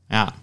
Ja. 0.08 0.34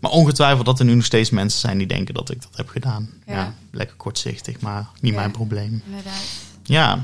Maar 0.00 0.10
ongetwijfeld 0.10 0.66
dat 0.66 0.78
er 0.78 0.84
nu 0.84 0.94
nog 0.94 1.04
steeds 1.04 1.30
mensen 1.30 1.60
zijn 1.60 1.78
die 1.78 1.86
denken 1.86 2.14
dat 2.14 2.30
ik 2.30 2.42
dat 2.42 2.56
heb 2.56 2.68
gedaan. 2.68 3.10
Ja, 3.26 3.34
Ja. 3.34 3.54
lekker 3.70 3.96
kortzichtig, 3.96 4.60
maar 4.60 4.88
niet 5.00 5.12
Ja. 5.12 5.18
mijn 5.18 5.30
probleem. 5.30 5.82
Inderdaad. 5.86 6.22
Ja, 6.62 6.94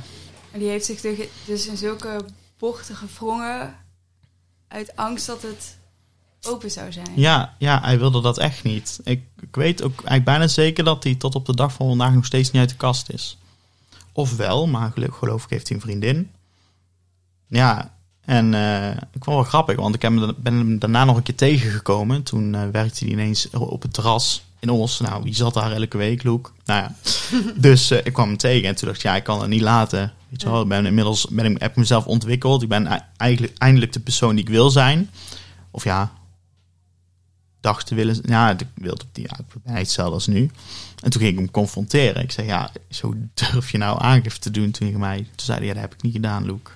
Maar 0.51 0.61
die 0.61 0.69
heeft 0.69 0.85
zich 0.85 1.01
dus- 1.01 1.19
dus 1.47 1.67
in 1.67 1.77
zulke 1.77 2.25
bochten 2.59 2.97
gevrongen 2.97 3.75
uit 4.69 4.97
angst 4.97 5.27
dat 5.27 5.43
het 5.43 5.77
open 6.43 6.71
zou 6.71 6.93
zijn. 6.93 7.09
Ja, 7.17 7.55
ja, 7.59 7.81
hij 7.83 7.99
wilde 7.99 8.21
dat 8.21 8.39
echt 8.39 8.63
niet. 8.63 9.01
Ik, 9.05 9.23
ik 9.41 9.55
weet 9.57 9.83
ook 9.83 9.93
eigenlijk 9.95 10.25
bijna 10.25 10.47
zeker 10.49 10.85
dat 10.85 11.05
hij 11.05 11.15
tot 11.15 11.35
op 11.35 11.47
de 11.47 11.55
dag 11.57 11.73
van 11.73 11.87
vandaag 11.89 12.13
nog 12.13 12.25
steeds 12.27 12.51
niet 12.51 12.61
uit 12.61 12.71
de 12.71 12.77
kast 12.77 13.11
is. 13.11 13.39
Of 14.13 14.37
wel, 14.37 14.67
maar 14.67 14.91
gelukkig 14.93 15.19
geloof 15.19 15.45
ik 15.45 15.51
heeft 15.51 15.69
hij 15.69 15.77
een 15.77 15.83
vriendin. 15.83 16.31
Ja, 17.49 17.93
en 18.25 18.55
eh, 18.55 18.91
ik 18.91 18.97
vond 19.25 19.25
het 19.25 19.35
wel 19.35 19.43
grappig, 19.43 19.77
want 19.77 19.95
ik 19.95 20.03
heb 20.03 20.35
ben 20.39 20.55
hem 20.55 20.79
daarna 20.79 21.05
nog 21.05 21.17
een 21.17 21.23
keer 21.23 21.35
tegengekomen. 21.35 22.23
Toen 22.23 22.55
eh, 22.55 22.61
werkte 22.73 23.05
hij 23.05 23.13
ineens 23.13 23.51
op 23.51 23.83
het 23.83 23.93
terras 23.93 24.45
in 24.59 24.71
Os. 24.71 25.01
Nou, 25.01 25.23
wie 25.23 25.35
zat 25.35 25.55
daar 25.55 25.73
elke 25.73 25.97
week, 25.97 26.23
Loek? 26.23 26.53
Nou 26.65 26.83
ja, 26.83 26.95
dus 27.57 27.91
eh, 27.91 27.99
ik 28.05 28.13
kwam 28.13 28.29
hem 28.29 28.37
tegen 28.37 28.69
en 28.69 28.75
toen 28.75 28.89
dacht 28.89 28.99
ik, 28.99 29.05
ja, 29.05 29.17
ik 29.17 29.25
kan 29.25 29.41
het 29.41 29.49
niet 29.49 29.61
laten. 29.61 30.13
Weet 30.29 30.43
je 30.43 30.51
wel, 30.51 30.63
ik 30.63 30.69
ben 30.69 30.87
inmiddels 30.87 31.27
ben 31.31 31.45
ik, 31.45 31.61
heb 31.61 31.77
mezelf 31.77 32.07
ontwikkeld. 32.07 32.63
Ik 32.63 32.69
ben 32.69 32.87
e- 32.87 33.05
eigenlijk 33.17 33.59
eindelijk 33.59 33.93
de 33.93 34.01
persoon 34.01 34.35
die 34.35 34.45
ik 34.45 34.51
wil 34.51 34.71
zijn. 34.71 35.11
Of 35.71 35.85
ja, 35.85 36.13
dacht 37.63 37.87
te 37.87 37.95
willen. 37.95 38.19
Ja, 38.23 38.51
ik 38.51 38.67
wilde 38.75 39.03
op 39.03 39.09
die. 39.15 39.25
Ja, 39.25 39.37
eigenlijk 39.37 39.79
hetzelfde 39.79 40.15
als 40.15 40.27
nu. 40.27 40.51
En 41.03 41.11
toen 41.11 41.21
ging 41.21 41.33
ik 41.33 41.39
hem 41.39 41.51
confronteren. 41.51 42.23
Ik 42.23 42.33
zei, 42.33 42.47
ja, 42.47 42.71
zo 42.91 43.15
durf 43.35 43.71
je 43.71 43.79
nou 43.79 44.03
aangifte 44.03 44.41
te 44.41 44.51
doen 44.51 44.71
tegen 44.71 45.01
mij. 45.01 45.17
Toen 45.17 45.31
zei 45.35 45.59
hij, 45.59 45.67
ja, 45.67 45.73
dat 45.73 45.83
heb 45.83 45.95
ik 45.95 46.03
niet 46.03 46.13
gedaan, 46.13 46.45
Luke. 46.45 46.71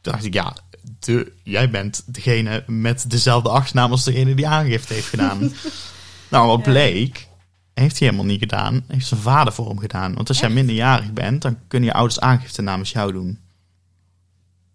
Toen 0.00 0.12
dacht 0.12 0.24
ik, 0.24 0.34
ja, 0.34 0.56
de, 0.98 1.32
jij 1.42 1.70
bent 1.70 2.02
degene 2.06 2.64
met 2.66 3.10
dezelfde 3.10 3.48
achternaam 3.48 3.90
als 3.90 4.04
degene 4.04 4.34
die 4.34 4.48
aangifte 4.48 4.94
heeft 4.94 5.08
gedaan. 5.08 5.52
nou, 6.30 6.46
wat 6.46 6.62
bleek, 6.62 7.28
heeft 7.74 7.98
hij 7.98 8.08
helemaal 8.08 8.30
niet 8.30 8.40
gedaan. 8.40 8.84
Heeft 8.88 9.06
zijn 9.06 9.20
vader 9.20 9.52
voor 9.52 9.68
hem 9.68 9.78
gedaan. 9.78 10.14
Want 10.14 10.28
als 10.28 10.40
jij 10.40 10.50
minderjarig 10.50 11.12
bent, 11.12 11.42
dan 11.42 11.58
kunnen 11.68 11.88
je 11.88 11.94
ouders 11.94 12.20
aangifte 12.20 12.62
namens 12.62 12.92
jou 12.92 13.12
doen. 13.12 13.38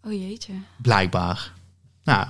Oh 0.03 0.11
jeetje. 0.11 0.53
Blijkbaar. 0.77 1.53
Nou, 2.03 2.27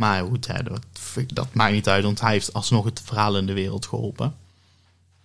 maar 0.00 0.24
goed, 0.24 0.46
hè, 0.46 0.62
dat, 0.62 0.82
dat 1.26 1.54
maakt 1.54 1.72
niet 1.72 1.88
uit, 1.88 2.04
want 2.04 2.20
hij 2.20 2.32
heeft 2.32 2.52
alsnog 2.52 2.84
het 2.84 3.02
verhaal 3.04 3.36
in 3.36 3.46
de 3.46 3.52
wereld 3.52 3.86
geholpen. 3.86 4.34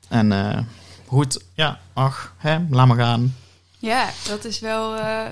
En 0.08 0.32
eh, 0.32 0.60
goed, 1.05 1.39
ja, 1.53 1.79
ach, 1.94 2.34
hè, 2.38 2.58
laat 2.70 2.88
maar 2.88 2.98
gaan. 2.98 3.36
Ja, 3.79 4.10
dat 4.27 4.46
is 4.46 4.60
wel 4.60 4.96
eh, 4.96 5.27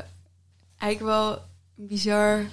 eigenlijk 0.77 1.15
wel 1.15 1.31
een 1.77 1.88
bizar, 1.88 2.45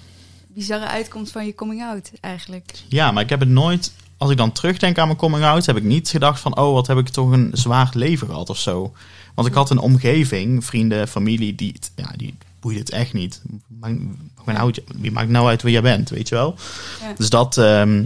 bizarre 0.47 0.87
uitkomst 0.87 1.33
van 1.33 1.47
je 1.47 1.55
coming 1.55 1.83
out 1.83 2.13
eigenlijk. 2.21 2.73
Ja, 2.89 3.11
maar 3.11 3.23
ik 3.23 3.31
heb 3.31 3.41
het 3.41 3.49
nooit, 3.49 3.93
als 4.17 4.31
ik 4.31 4.37
dan 4.37 4.53
terugdenk 4.53 4.99
aan 4.99 5.07
mijn 5.07 5.19
coming 5.19 5.45
out, 5.45 5.67
heb 5.67 5.77
ik 5.77 5.85
niet 5.85 6.09
gedacht 6.09 6.41
van, 6.41 6.57
oh, 6.57 6.73
wat 6.73 6.87
heb 6.87 6.99
ik 6.99 7.09
toch 7.09 7.31
een 7.31 7.51
zwaar 7.53 7.91
leven 7.93 8.27
gehad 8.27 8.51
of 8.51 8.59
zo. 8.59 8.93
Want 9.35 9.49
ik 9.49 9.55
had 9.55 9.71
een 9.71 9.79
omgeving, 9.79 10.65
vrienden, 10.65 11.09
familie, 11.09 11.55
die, 11.55 11.75
ja, 11.97 12.13
die 12.17 12.35
boeide 12.61 12.81
het 12.81 12.91
echt 12.91 13.13
niet. 13.13 13.43
Maakt- 13.67 13.99
Wie 14.45 14.55
maakt, 14.55 14.81
wie 14.97 15.13
maakt 15.13 15.29
nou 15.29 15.47
uit 15.49 15.63
wie 15.63 15.73
jij 15.73 15.83
bent, 15.83 16.11
weet 16.11 16.29
je 16.29 16.35
wel? 16.35 16.57
Ja. 17.01 17.13
Dus 17.13 17.31
dat, 17.31 17.57
ehm, 17.57 18.05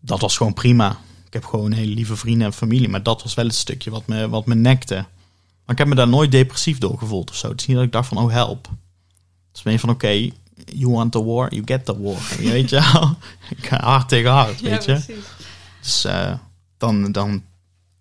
dat 0.00 0.20
was 0.20 0.36
gewoon 0.36 0.54
prima. 0.54 0.98
Ik 1.26 1.32
heb 1.32 1.44
gewoon 1.44 1.72
hele 1.72 1.94
lieve 1.94 2.16
vrienden 2.16 2.46
en 2.46 2.52
familie, 2.52 2.88
maar 2.88 3.02
dat 3.02 3.22
was 3.22 3.34
wel 3.34 3.44
het 3.46 3.54
stukje 3.54 3.90
wat 3.90 4.06
me, 4.06 4.28
wat 4.28 4.46
me 4.46 4.54
nekte. 4.54 4.94
Maar 4.94 5.74
ik 5.74 5.78
heb 5.78 5.86
me 5.88 5.94
daar 5.94 6.08
nooit 6.08 6.30
depressief 6.30 6.78
door 6.78 6.98
gevoeld 6.98 7.30
of 7.30 7.36
zo. 7.36 7.48
Het 7.48 7.60
is 7.60 7.66
niet 7.66 7.76
dat 7.76 7.84
ik 7.86 7.92
dacht 7.92 8.08
van, 8.08 8.18
oh 8.18 8.30
help. 8.30 8.66
Het 9.48 9.56
is 9.56 9.62
meer 9.62 9.78
van, 9.78 9.90
oké, 9.90 10.30
you 10.64 10.90
want 10.90 11.12
the 11.12 11.24
war, 11.24 11.50
you 11.54 11.62
get 11.64 11.84
the 11.84 12.02
war. 12.02 12.18
Weet 12.38 12.70
je 12.70 12.80
wel? 12.92 13.16
Hard 13.80 14.08
tegen 14.08 14.30
hard, 14.30 14.60
weet 14.60 14.84
je? 14.84 14.92
precies. 14.92 15.24
Dus 15.80 16.04
eh, 16.04 16.32
dan, 16.78 17.12
dan, 17.12 17.42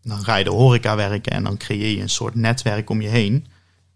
dan 0.01 0.23
ga 0.23 0.35
je 0.35 0.43
de 0.43 0.49
horeca 0.49 0.95
werken 0.95 1.31
en 1.31 1.43
dan 1.43 1.57
creëer 1.57 1.95
je 1.95 2.01
een 2.01 2.09
soort 2.09 2.35
netwerk 2.35 2.89
om 2.89 3.01
je 3.01 3.07
heen. 3.09 3.45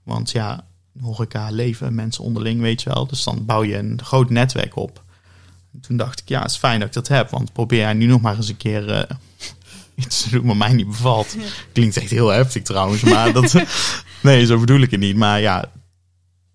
Want 0.04 0.32
ja, 0.32 0.66
horeca 1.02 1.50
leven 1.50 1.96
mensen 1.96 2.24
onderling, 2.24 2.62
weet 2.62 2.82
je 2.82 2.90
wel. 2.90 3.08
Dus 3.08 3.24
dan 3.24 3.46
bouw 3.46 3.64
je 3.64 3.78
een 3.78 4.00
groot 4.04 4.30
netwerk 4.30 4.76
op. 4.76 5.04
En 5.74 5.80
toen 5.80 5.98
dacht 5.98 6.20
ik, 6.20 6.30
ja, 6.30 6.42
het 6.42 6.52
is 6.52 6.58
fijn 6.58 6.80
dat 6.80 6.88
ik 6.88 6.94
dat 6.94 7.08
heb. 7.08 7.30
Want 7.30 7.54
probeer 7.54 7.80
jij 7.80 7.94
nu 7.94 8.06
nog 8.06 8.22
maar 8.22 8.36
eens 8.36 8.50
een 8.50 8.58
keer 8.58 8.92
eh, 8.92 9.16
iets 10.06 10.24
te 10.24 10.30
doen 10.30 10.46
wat 10.46 10.56
mij 10.56 10.74
niet 10.74 10.88
bevalt. 10.88 11.36
Klinkt 11.74 11.98
echt 11.98 12.10
heel 12.10 12.28
heftig 12.28 12.64
trouwens, 12.64 13.02
maar 13.02 13.34
dat, 13.34 13.54
nee, 14.24 14.46
zo 14.46 14.60
bedoel 14.60 14.82
ik 14.82 14.92
het 14.92 15.00
niet. 15.00 15.16
Maar 15.16 15.40
ja, 15.40 15.72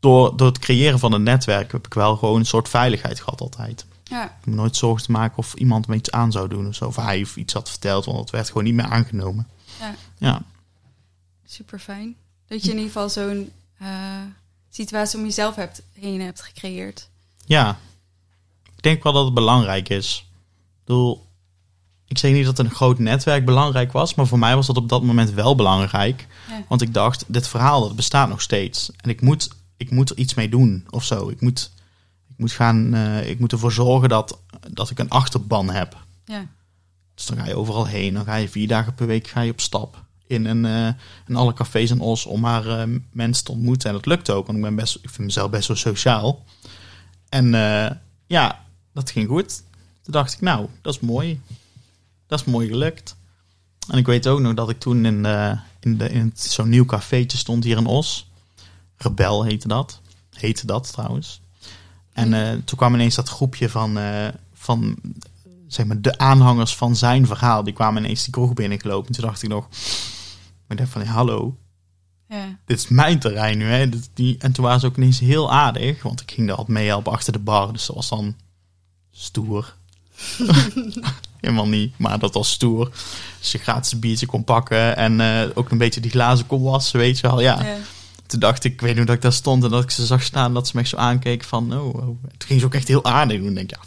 door, 0.01 0.37
door 0.37 0.47
het 0.47 0.59
creëren 0.59 0.99
van 0.99 1.13
een 1.13 1.23
netwerk 1.23 1.73
heb 1.73 1.87
ik 1.87 1.95
wel 1.95 2.17
gewoon 2.17 2.39
een 2.39 2.47
soort 2.47 2.69
veiligheid 2.69 3.21
gehad 3.21 3.41
altijd. 3.41 3.87
Ja, 4.05 4.25
Ik 4.25 4.31
heb 4.31 4.47
me 4.47 4.55
nooit 4.55 4.77
zorgen 4.77 5.05
te 5.05 5.11
maken 5.11 5.39
of 5.39 5.55
iemand 5.55 5.87
me 5.87 5.95
iets 5.95 6.11
aan 6.11 6.33
zou 6.33 6.49
doen 6.49 6.69
of 6.69 6.75
zo. 6.75 6.87
Of 6.87 6.97
hij 6.97 7.23
of 7.23 7.37
iets 7.37 7.53
had 7.53 7.71
verteld, 7.71 8.05
want 8.05 8.19
het 8.19 8.31
werd 8.31 8.47
gewoon 8.47 8.65
niet 8.65 8.75
meer 8.75 8.85
aangenomen. 8.85 9.49
Ja. 9.81 9.95
Ja, 10.19 10.43
super 11.45 11.79
fijn. 11.79 12.17
Dat 12.47 12.63
je 12.63 12.71
in 12.71 12.77
ieder 12.77 12.93
geval 12.93 13.09
zo'n 13.09 13.51
eh, 13.83 14.21
situatie 14.71 15.19
om 15.19 15.25
jezelf 15.25 15.55
hebt, 15.55 15.83
heen 15.93 16.21
hebt 16.21 16.43
gecreëerd. 16.43 17.09
ja. 17.45 17.79
Ik 18.77 18.89
denk 18.89 19.03
wel 19.03 19.13
dat 19.13 19.25
het 19.25 19.35
belangrijk 19.35 19.89
is. 19.89 20.27
Ik 20.31 20.85
bedoel, 20.85 21.27
ik 22.07 22.19
zeg 22.19 22.33
niet 22.33 22.45
dat 22.45 22.59
een 22.59 22.71
groot 22.71 22.99
netwerk 22.99 23.45
belangrijk 23.45 23.93
was, 23.93 24.15
maar 24.15 24.27
voor 24.27 24.39
mij 24.39 24.55
was 24.55 24.67
dat 24.67 24.77
op 24.77 24.89
dat 24.89 25.03
moment 25.03 25.31
wel 25.31 25.55
belangrijk. 25.55 26.27
Ja. 26.49 26.65
Want 26.69 26.83
ik 26.83 26.95
dacht, 26.95 27.25
dit 27.27 27.49
verhaal 27.49 27.81
dat 27.81 27.97
bestaat 27.97 28.29
nog 28.29 28.41
steeds. 28.41 28.91
En 28.97 29.11
ik 29.11 29.21
moet, 29.21 29.49
ik 29.77 29.91
moet 29.91 30.11
er 30.11 30.17
iets 30.17 30.35
mee 30.35 30.49
doen 30.49 30.87
of 30.91 31.05
zo. 31.05 31.29
Ik 31.29 31.41
moet, 31.41 31.73
ik 32.29 32.39
moet, 32.39 32.53
gaan, 32.53 32.95
eh, 32.95 33.29
ik 33.29 33.39
moet 33.41 33.53
ervoor 33.53 33.73
zorgen 33.73 34.09
dat, 34.09 34.39
dat 34.71 34.91
ik 34.91 34.99
een 34.99 35.11
achterban 35.11 35.71
heb. 35.71 35.97
Ja, 36.25 36.47
Dus 37.15 37.27
dan 37.27 37.37
ga 37.37 37.47
je 37.47 37.57
overal 37.57 37.87
heen. 37.87 38.15
Dan 38.15 38.25
ga 38.25 38.35
je 38.35 38.49
vier 38.49 38.69
dagen 38.69 38.95
per 38.95 39.07
week 39.07 39.29
ga 39.29 39.41
je 39.41 39.53
op 39.53 39.61
stap. 39.61 40.05
In, 40.33 40.45
een, 40.45 40.65
eh, 40.65 40.95
in 41.27 41.37
alle 41.37 41.53
cafés 41.53 41.91
in 41.91 42.01
Os 42.01 42.27
om 42.27 42.41
maar 42.41 42.67
eh, 42.67 42.89
mensen 43.13 43.45
te 43.45 43.53
ontmoeten. 43.53 43.89
En 43.89 43.95
dat 43.95 44.07
lukt 44.07 44.31
ook, 44.31 44.47
want 44.47 44.59
ik, 44.59 44.65
ben 44.65 44.75
best, 44.75 44.95
ik 44.95 45.11
vind 45.11 45.27
mezelf 45.27 45.51
best 45.51 45.69
wel 45.69 45.77
sociaal. 45.77 46.45
En 47.29 47.55
eh, 47.55 47.91
ja, 48.27 48.65
dat 48.93 49.11
ging 49.11 49.29
goed. 49.29 49.63
Toen 50.03 50.13
dacht 50.13 50.33
ik, 50.33 50.41
nou, 50.41 50.67
dat 50.83 50.95
is 50.95 51.01
mooi. 51.01 51.41
Dat 52.27 52.41
is 52.41 52.45
mooi 52.45 52.69
gelukt. 52.69 53.17
En 53.89 53.99
ik 53.99 54.07
weet 54.07 54.27
ook 54.27 54.41
nog 54.41 54.55
dat 54.55 54.71
ik 54.71 54.79
toen 54.79 55.05
in, 55.05 55.23
de, 55.23 55.59
in, 55.81 55.99
de, 55.99 56.09
in 56.09 56.33
zo'n 56.35 56.69
nieuw 56.69 56.85
cafeetje 56.85 57.39
stond 57.39 57.65
hier 57.65 57.77
in 57.77 57.87
Os. 57.87 58.31
Rebel 58.97 59.45
heette 59.45 59.69
dat. 59.69 60.01
Heette 60.31 60.67
dat 60.67 60.93
trouwens. 60.93 61.41
En 62.13 62.35
eh, 62.35 62.51
toen 62.65 62.79
kwam 62.79 62.95
ineens 62.95 63.15
dat 63.15 63.29
groepje 63.29 63.69
van, 63.69 63.99
van 64.55 64.99
zeg 65.67 65.87
maar, 65.87 66.01
de 66.01 66.19
aanhangers 66.19 66.77
van 66.77 66.97
zijn 66.97 67.27
verhaal. 67.27 67.65
Die 67.65 67.75
kwamen 67.75 68.05
ineens 68.05 68.23
die 68.23 68.33
kroeg 68.33 68.53
binnengelopen. 68.53 69.07
En 69.07 69.13
toen 69.15 69.25
dacht 69.25 69.43
ik 69.43 69.49
nog, 69.49 69.69
ik 70.73 70.79
dacht 70.79 70.91
van, 70.91 71.03
hallo, 71.05 71.57
ja, 72.29 72.59
dit 72.67 72.79
is 72.79 72.89
mijn 72.89 73.19
terrein 73.19 73.59
nu. 73.59 73.65
Hè? 73.65 73.89
Dit- 73.89 74.11
die, 74.15 74.37
en 74.39 74.53
toen 74.53 74.65
waren 74.65 74.81
ze 74.81 74.87
ook 74.87 74.97
ineens 74.97 75.21
heel 75.21 75.53
aardig. 75.53 76.03
Want 76.03 76.21
ik 76.21 76.31
ging 76.31 76.47
daar 76.49 76.57
altijd 76.57 76.77
meehelpen 76.79 77.13
achter 77.13 77.33
de 77.33 77.39
bar. 77.39 77.73
Dus 77.73 77.87
dat 77.87 77.97
was 77.97 78.09
dan 78.09 78.37
stoer. 79.13 79.75
Helemaal 81.41 81.69
niet, 81.69 81.99
maar 81.99 82.19
dat 82.19 82.35
was 82.35 82.51
stoer. 82.51 82.91
Dus 83.39 83.53
je 83.53 83.59
gratis 83.59 83.99
biertje 83.99 84.27
kon 84.27 84.45
pakken. 84.45 84.97
En 84.97 85.21
eh, 85.21 85.49
ook 85.55 85.71
een 85.71 85.79
beetje 85.79 86.01
die 86.01 86.11
glazen 86.11 86.47
kon 86.47 86.63
wassen, 86.63 86.99
weet 86.99 87.19
je 87.19 87.27
wel. 87.27 87.41
Ja. 87.41 87.65
ja. 87.65 87.77
Toen 88.27 88.41
dacht 88.41 88.65
ik, 88.65 88.73
ik 88.73 88.81
weet 88.81 88.97
nog 88.97 89.05
dat 89.05 89.15
ik 89.17 89.23
daar 89.23 89.33
stond 89.33 89.65
en 89.65 89.71
dat 89.71 89.83
ik 89.83 89.91
ze 89.91 90.07
zag 90.07 90.23
staan. 90.23 90.55
Dat 90.55 90.67
ze 90.67 90.73
me 90.75 90.81
echt 90.81 90.91
zo 90.91 90.97
aankeken 90.97 91.49
van, 91.49 91.73
oh, 91.79 91.95
oh. 91.95 92.03
Toen 92.03 92.47
ging 92.47 92.61
ze 92.61 92.67
ook 92.67 92.75
echt 92.75 92.89
heel 92.89 93.05
aardig 93.05 93.39
doen. 93.39 93.47
En 93.47 93.55
denk 93.55 93.71
ik, 93.71 93.77
ja, 93.77 93.83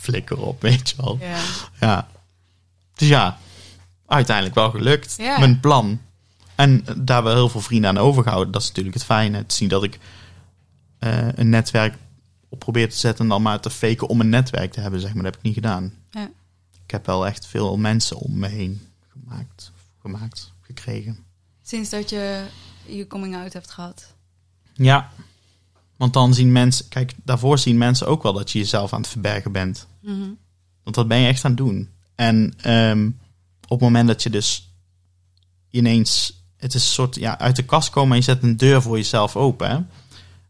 flikker 0.00 0.38
op, 0.38 0.62
weet 0.62 0.90
je 0.90 0.96
wel. 0.96 1.18
ja. 1.20 1.36
Ja. 1.80 2.08
Dus 2.94 3.08
ja, 3.08 3.38
uiteindelijk 4.12 4.54
wel 4.54 4.70
gelukt. 4.70 5.18
Mijn 5.18 5.60
plan. 5.60 6.00
En 6.54 6.84
daar 6.96 7.22
wel 7.22 7.34
heel 7.34 7.48
veel 7.48 7.60
vrienden 7.60 7.90
aan 7.90 7.98
overgehouden. 7.98 8.52
Dat 8.52 8.62
is 8.62 8.68
natuurlijk 8.68 8.94
het 8.94 9.04
fijne. 9.04 9.46
Te 9.46 9.54
zien 9.54 9.68
dat 9.68 9.82
ik 9.82 9.98
eh, 10.98 11.28
een 11.34 11.48
netwerk 11.48 11.94
op 12.48 12.58
probeer 12.58 12.88
te 12.90 12.96
zetten 12.96 13.24
en 13.24 13.30
dan 13.30 13.42
maar 13.42 13.60
te 13.60 13.70
faken 13.70 14.08
om 14.08 14.20
een 14.20 14.28
netwerk 14.28 14.72
te 14.72 14.80
hebben, 14.80 15.00
zeg 15.00 15.14
maar. 15.14 15.22
Dat 15.22 15.32
heb 15.32 15.40
ik 15.40 15.46
niet 15.46 15.54
gedaan. 15.54 15.92
Ja. 16.10 16.30
Ik 16.84 16.90
heb 16.90 17.06
wel 17.06 17.26
echt 17.26 17.46
veel 17.46 17.76
mensen 17.76 18.16
om 18.16 18.38
me 18.38 18.48
heen 18.48 18.80
gemaakt, 19.08 19.72
gemaakt 20.00 20.52
gekregen. 20.60 21.18
Sinds 21.62 21.90
dat 21.90 22.10
je 22.10 22.44
je 22.86 23.06
coming 23.06 23.36
out 23.36 23.52
hebt 23.52 23.70
gehad. 23.70 24.14
Ja, 24.72 25.10
want 25.96 26.12
dan 26.12 26.34
zien 26.34 26.52
mensen, 26.52 26.88
kijk, 26.88 27.14
daarvoor 27.24 27.58
zien 27.58 27.78
mensen 27.78 28.06
ook 28.06 28.22
wel 28.22 28.32
dat 28.32 28.50
je 28.50 28.58
jezelf 28.58 28.92
aan 28.92 29.00
het 29.00 29.10
verbergen 29.10 29.52
bent. 29.52 29.86
Mhm. 30.00 30.28
Want 30.82 30.96
dat 30.96 31.08
ben 31.08 31.18
je 31.18 31.28
echt 31.28 31.44
aan 31.44 31.50
het 31.50 31.60
doen. 31.60 31.90
En 32.14 32.54
ehm, 32.56 33.10
op 33.72 33.80
het 33.80 33.88
moment 33.88 34.08
dat 34.08 34.22
je 34.22 34.30
dus 34.30 34.70
ineens, 35.70 36.42
het 36.56 36.74
is 36.74 36.82
een 36.82 36.88
soort 36.90 37.14
ja, 37.16 37.38
uit 37.38 37.56
de 37.56 37.64
kast 37.64 37.90
komen 37.90 38.10
en 38.10 38.16
je 38.16 38.22
zet 38.22 38.42
een 38.42 38.56
deur 38.56 38.82
voor 38.82 38.96
jezelf 38.96 39.36
open. 39.36 39.70
Hè? 39.70 39.78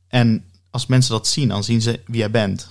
En 0.09 0.45
als 0.71 0.87
mensen 0.87 1.12
dat 1.12 1.26
zien, 1.26 1.49
dan 1.49 1.64
zien 1.64 1.83
ze 1.83 2.00
wie 2.07 2.17
jij 2.19 2.31
bent. 2.31 2.69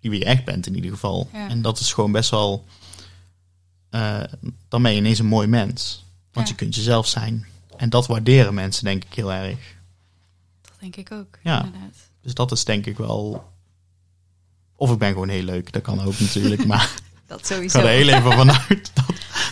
Wie 0.00 0.10
je 0.18 0.24
echt 0.24 0.44
bent 0.44 0.66
in 0.66 0.74
ieder 0.74 0.90
geval. 0.90 1.28
Ja. 1.32 1.48
En 1.48 1.62
dat 1.62 1.78
is 1.80 1.92
gewoon 1.92 2.12
best 2.12 2.30
wel, 2.30 2.64
eh, 3.90 4.22
dan 4.68 4.82
ben 4.82 4.92
je 4.92 4.98
ineens 4.98 5.18
een 5.18 5.26
mooi 5.26 5.46
mens. 5.46 6.04
Want 6.32 6.46
Ja. 6.48 6.52
je 6.52 6.58
kunt 6.58 6.74
jezelf 6.74 7.06
zijn. 7.06 7.46
En 7.76 7.90
dat 7.90 8.06
waarderen 8.06 8.54
mensen 8.54 8.84
denk 8.84 9.04
ik 9.04 9.14
heel 9.14 9.32
erg. 9.32 9.58
Dat 10.62 10.72
denk 10.80 10.96
ik 10.96 11.12
ook, 11.12 11.38
Ja. 11.42 11.64
inderdaad. 11.64 11.94
Dus 12.22 12.34
dat 12.34 12.52
is 12.52 12.64
denk 12.64 12.86
ik 12.86 12.96
wel. 12.96 13.48
Of 14.76 14.92
ik 14.92 14.98
ben 14.98 15.12
gewoon 15.12 15.28
heel 15.28 15.42
leuk, 15.42 15.72
dat 15.72 15.82
kan 15.82 16.00
ook 16.00 16.18
natuurlijk. 16.20 16.64
Maar 16.70 16.94
Dat 17.26 17.38
ik 17.40 17.46
sowieso. 17.46 17.78
ga 17.80 17.84
er 17.84 17.90
heel 17.90 18.08
even 18.08 18.32
vanuit. 18.32 18.92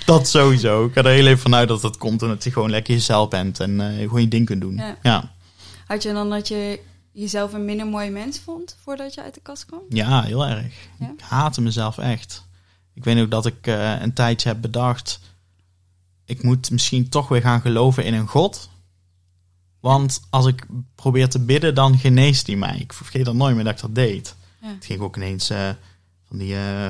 Dat, 0.08 0.28
sowieso. 0.28 0.84
Ik 0.84 0.92
ga 0.92 1.02
er 1.02 1.10
heel 1.10 1.26
even 1.26 1.38
vanuit 1.38 1.68
dat 1.68 1.80
dat 1.80 1.96
komt 1.96 2.22
en 2.22 2.28
dat 2.28 2.44
je 2.44 2.52
gewoon 2.52 2.70
lekker 2.70 2.94
jezelf 2.94 3.28
bent 3.28 3.60
en 3.60 3.80
eh, 3.80 3.98
gewoon 3.98 4.20
je 4.20 4.28
ding 4.28 4.46
kunt 4.46 4.60
doen. 4.60 4.76
Ja. 4.76 4.96
Ja. 5.02 5.32
Had 5.86 6.02
je 6.02 6.12
dan 6.12 6.30
dat 6.30 6.48
je 6.48 6.80
jezelf 7.12 7.52
een 7.52 7.64
minder 7.64 7.86
mooi 7.86 8.10
mens 8.10 8.38
vond 8.38 8.76
voordat 8.82 9.14
je 9.14 9.22
uit 9.22 9.34
de 9.34 9.40
kast 9.40 9.66
kwam? 9.66 9.80
Ja, 9.88 10.22
heel 10.22 10.46
erg. 10.46 10.74
Ja? 10.98 11.12
Ik 11.16 11.20
haatte 11.20 11.60
mezelf 11.60 11.98
echt. 11.98 12.44
Ik 12.94 13.04
weet 13.04 13.18
ook 13.18 13.30
dat 13.30 13.46
ik 13.46 13.66
eh, 13.66 14.00
een 14.00 14.12
tijdje 14.12 14.48
heb 14.48 14.60
bedacht. 14.60 15.20
Ik 16.24 16.42
moet 16.42 16.70
misschien 16.70 17.08
toch 17.08 17.28
weer 17.28 17.40
gaan 17.40 17.60
geloven 17.60 18.04
in 18.04 18.14
een 18.14 18.28
God. 18.28 18.70
Want 19.80 20.20
als 20.30 20.46
ik 20.46 20.66
probeer 20.94 21.28
te 21.28 21.40
bidden, 21.40 21.74
dan 21.74 21.98
geneest 21.98 22.46
hij 22.46 22.56
mij. 22.56 22.78
Ik 22.78 22.92
vergeet 22.92 23.24
dat 23.24 23.34
nooit 23.34 23.54
meer 23.54 23.64
dat 23.64 23.74
ik 23.74 23.80
dat 23.80 23.94
deed. 23.94 24.34
Ja. 24.60 24.68
Het 24.68 24.84
ging 24.84 25.00
ook 25.00 25.16
ineens 25.16 25.50
eh, 25.50 25.70
van 26.28 26.38
die 26.38 26.54
eh, 26.54 26.86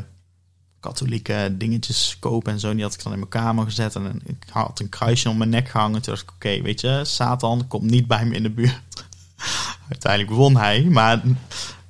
katholieke 0.80 1.54
dingetjes 1.58 2.16
kopen 2.18 2.52
en 2.52 2.60
zo. 2.60 2.74
Die 2.74 2.82
had 2.82 2.94
ik 2.94 3.02
dan 3.02 3.12
in 3.12 3.18
mijn 3.18 3.30
kamer 3.30 3.64
gezet. 3.64 3.94
En 3.94 4.20
ik 4.24 4.44
had 4.50 4.80
een 4.80 4.88
kruisje 4.88 5.28
om 5.28 5.36
mijn 5.36 5.50
nek 5.50 5.68
gehangen. 5.68 6.02
Toen 6.02 6.14
dacht 6.14 6.26
ik, 6.26 6.34
oké, 6.34 6.62
weet 6.62 6.80
je, 6.80 7.00
Satan 7.04 7.66
komt 7.66 7.90
niet 7.90 8.06
bij 8.06 8.24
me 8.26 8.34
in 8.34 8.42
de 8.42 8.50
buurt. 8.50 9.04
Uiteindelijk 9.90 10.32
won 10.32 10.56
hij. 10.56 10.84
Maar 10.84 11.22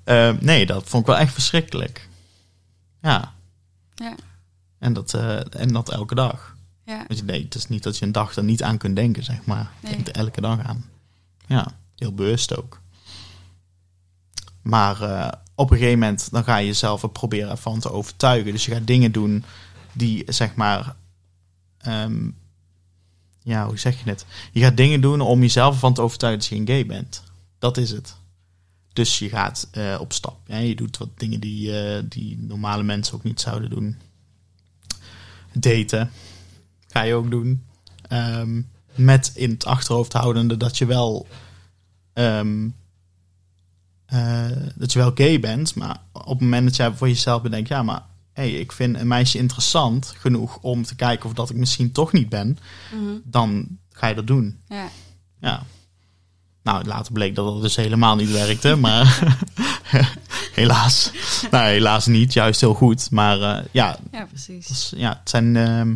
eh, 0.04 0.32
nee, 0.40 0.66
dat 0.66 0.88
vond 0.88 1.02
ik 1.02 1.08
wel 1.08 1.18
echt 1.18 1.32
verschrikkelijk. 1.32 2.08
Ja, 3.02 3.34
Ja, 3.94 4.14
en 4.78 4.92
dat, 4.92 5.14
eh, 5.14 5.60
en 5.60 5.72
dat 5.72 5.90
elke 5.90 6.14
dag. 6.14 6.56
ja. 6.84 7.04
Dus 7.08 7.22
nee, 7.22 7.42
het 7.42 7.54
is 7.54 7.68
niet 7.68 7.82
dat 7.82 7.98
je 7.98 8.04
een 8.04 8.12
dag 8.12 8.36
er 8.36 8.44
niet 8.44 8.62
aan 8.62 8.78
kunt 8.78 8.96
denken, 8.96 9.24
zeg 9.24 9.44
maar. 9.44 9.70
Nee. 9.80 9.92
denkt 9.92 10.08
er 10.08 10.14
elke 10.14 10.40
dag 10.40 10.62
aan. 10.62 10.84
Ja, 11.46 11.66
heel 11.96 12.14
bewust 12.14 12.56
ook. 12.56 12.80
Maar 14.62 15.02
eh, 15.02 15.32
op 15.58 15.70
een 15.70 15.76
gegeven 15.76 15.98
moment 15.98 16.28
dan 16.30 16.44
ga 16.44 16.56
je 16.56 16.66
jezelf 16.66 17.02
er 17.02 17.10
proberen 17.10 17.58
van 17.58 17.80
te 17.80 17.90
overtuigen. 17.90 18.52
Dus 18.52 18.64
je 18.64 18.72
gaat 18.72 18.86
dingen 18.86 19.12
doen 19.12 19.44
die, 19.92 20.22
zeg 20.26 20.54
maar... 20.54 20.96
ehm, 21.78 22.30
ja, 23.42 23.66
hoe 23.66 23.78
zeg 23.78 24.04
je 24.04 24.10
het? 24.10 24.26
Je 24.52 24.60
gaat 24.60 24.76
dingen 24.76 25.00
doen 25.00 25.20
om 25.20 25.40
jezelf 25.40 25.74
ervan 25.74 25.94
te 25.94 26.00
overtuigen 26.00 26.40
dat 26.40 26.48
je 26.48 26.56
geen 26.56 26.66
gay 26.66 26.86
bent. 26.86 27.22
Dat 27.58 27.76
is 27.76 27.90
het. 27.90 28.16
Dus 28.92 29.18
je 29.18 29.28
gaat 29.28 29.68
eh, 29.70 29.96
op 30.00 30.12
stap. 30.12 30.38
Ja, 30.46 30.56
je 30.56 30.74
doet 30.74 30.96
wat 30.96 31.08
dingen 31.16 31.40
die, 31.40 31.78
eh, 31.80 32.02
die 32.08 32.38
normale 32.38 32.82
mensen 32.82 33.14
ook 33.14 33.22
niet 33.22 33.40
zouden 33.40 33.70
doen. 33.70 33.96
Daten 35.52 36.10
ga 36.88 37.02
je 37.02 37.14
ook 37.14 37.30
doen. 37.30 37.64
Ehm, 38.08 38.62
met 38.94 39.32
in 39.34 39.50
het 39.50 39.64
achterhoofd 39.64 40.12
houdende 40.12 40.56
dat 40.56 40.78
je 40.78 40.86
wel 40.86 41.26
ehm, 42.12 42.68
eh, 44.08 44.46
dat 44.74 44.92
je 44.92 44.98
wel 44.98 45.10
gay 45.14 45.40
bent, 45.40 45.74
maar 45.74 46.00
op 46.12 46.28
het 46.28 46.40
moment 46.40 46.64
dat 46.64 46.76
jij 46.76 46.92
voor 46.92 47.08
jezelf 47.08 47.42
bedenkt, 47.42 47.68
ja, 47.68 47.82
maar 47.82 48.02
hey, 48.32 48.50
ik 48.52 48.72
vind 48.72 48.96
een 48.96 49.08
meisje 49.08 49.38
interessant 49.38 50.14
genoeg 50.18 50.56
om 50.60 50.82
te 50.84 50.94
kijken 50.94 51.26
of 51.28 51.34
dat 51.34 51.50
ik 51.50 51.56
misschien 51.56 51.92
toch 51.92 52.12
niet 52.12 52.28
ben, 52.28 52.58
Mhm. 52.94 53.04
dan 53.24 53.66
ga 53.90 54.06
je 54.06 54.14
dat 54.14 54.26
doen. 54.26 54.58
ja. 54.68 54.88
Ja. 55.40 55.62
Nou, 56.62 56.84
later 56.84 57.12
bleek 57.12 57.34
dat 57.34 57.46
dat 57.46 57.62
dus 57.62 57.76
helemaal 57.76 58.16
niet 58.16 58.30
werkte, 58.30 58.76
maar 58.86 59.36
helaas. 60.54 61.10
Nou, 61.50 61.64
helaas 61.68 62.06
niet, 62.06 62.32
juist 62.32 62.60
heel 62.60 62.74
goed. 62.74 63.10
Maar 63.10 63.40
eh, 63.40 63.64
ja, 63.72 63.98
ja, 64.12 64.24
precies. 64.24 64.68
is- 64.70 64.92
ja, 64.96 65.08
het 65.20 65.30
zijn 65.30 65.56
ehm, 65.56 65.94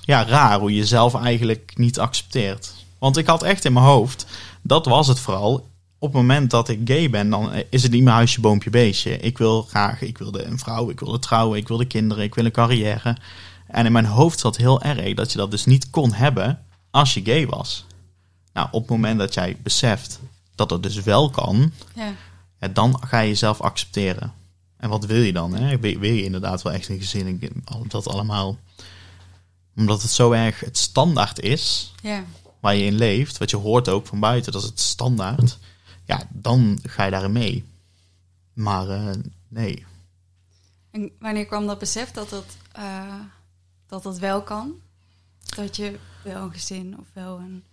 ja, 0.00 0.24
raar 0.24 0.58
hoe 0.60 0.70
je 0.70 0.76
jezelf 0.76 1.14
eigenlijk 1.14 1.72
niet 1.76 1.98
accepteert. 1.98 2.74
Want 2.98 3.16
ik 3.16 3.26
had 3.26 3.42
echt 3.42 3.64
in 3.64 3.72
mijn 3.72 3.84
hoofd, 3.86 4.26
dat 4.62 4.86
was 4.86 5.06
het 5.08 5.20
vooral. 5.20 5.67
Op 6.00 6.12
het 6.12 6.20
moment 6.20 6.50
dat 6.50 6.68
ik 6.68 6.80
gay 6.84 7.10
ben, 7.10 7.30
dan 7.30 7.52
is 7.70 7.82
het 7.82 7.92
niet 7.92 8.02
meer 8.02 8.12
huisje, 8.12 8.40
boompje, 8.40 8.70
beestje. 8.70 9.18
Ik 9.18 9.38
wil 9.38 9.62
graag, 9.62 10.00
ik 10.00 10.18
wilde 10.18 10.44
een 10.44 10.58
vrouw, 10.58 10.90
ik 10.90 11.00
wilde 11.00 11.18
trouwen, 11.18 11.58
ik 11.58 11.68
wilde 11.68 11.84
kinderen, 11.84 12.24
ik 12.24 12.34
wil 12.34 12.44
een 12.44 12.52
carrière. 12.52 13.16
En 13.66 13.86
in 13.86 13.92
mijn 13.92 14.04
hoofd 14.06 14.38
zat 14.38 14.56
heel 14.56 14.82
erg 14.82 15.14
dat 15.14 15.32
je 15.32 15.38
dat 15.38 15.50
dus 15.50 15.64
niet 15.64 15.90
kon 15.90 16.12
hebben 16.12 16.64
als 16.90 17.14
je 17.14 17.24
gay 17.24 17.46
was. 17.46 17.86
Nou, 18.52 18.68
op 18.70 18.80
het 18.80 18.90
moment 18.90 19.18
dat 19.18 19.34
jij 19.34 19.56
beseft 19.62 20.20
dat 20.54 20.70
het 20.70 20.82
dus 20.82 21.02
wel 21.02 21.30
kan, 21.30 21.72
Ja, 21.94 22.12
ja, 22.60 22.68
dan 22.68 23.00
ga 23.06 23.20
je 23.20 23.28
jezelf 23.28 23.60
accepteren. 23.60 24.32
En 24.76 24.88
wat 24.88 25.06
wil 25.06 25.20
je 25.20 25.32
dan? 25.32 25.54
Hè? 25.54 25.78
Wil, 25.78 25.98
wil 25.98 26.12
je 26.12 26.24
inderdaad 26.24 26.62
wel 26.62 26.72
echt 26.72 26.88
een 26.88 26.98
gezin? 26.98 27.40
en 27.40 27.84
Dat 27.88 28.08
allemaal. 28.08 28.58
Omdat 29.76 30.02
het 30.02 30.10
zo 30.10 30.32
erg 30.32 30.60
het 30.60 30.78
standaard 30.78 31.40
is 31.40 31.92
Ja. 32.02 32.24
waar 32.60 32.74
je 32.74 32.84
in 32.84 32.94
leeft, 32.94 33.38
wat 33.38 33.50
je 33.50 33.56
hoort 33.56 33.88
ook 33.88 34.06
van 34.06 34.20
buiten, 34.20 34.52
dat 34.52 34.62
is 34.62 34.68
het 34.68 34.80
standaard. 34.80 35.58
Ja, 36.08 36.22
dan 36.32 36.78
ga 36.82 37.04
je 37.04 37.10
daarin 37.10 37.32
mee. 37.32 37.64
Maar 38.52 38.88
eh, 38.88 39.10
nee. 39.48 39.86
En 40.90 41.10
wanneer 41.18 41.46
kwam 41.46 41.66
dat 41.66 41.78
besef 41.78 42.10
dat 42.10 42.30
dat, 42.30 42.56
eh, 42.72 43.14
dat 43.86 44.02
dat 44.02 44.18
wel 44.18 44.42
kan? 44.42 44.72
Dat 45.56 45.76
je 45.76 45.98
wel 46.24 46.42
een 46.42 46.52
gezin 46.52 46.96
of 46.98 47.06
wel 47.12 47.38
een... 47.38 47.64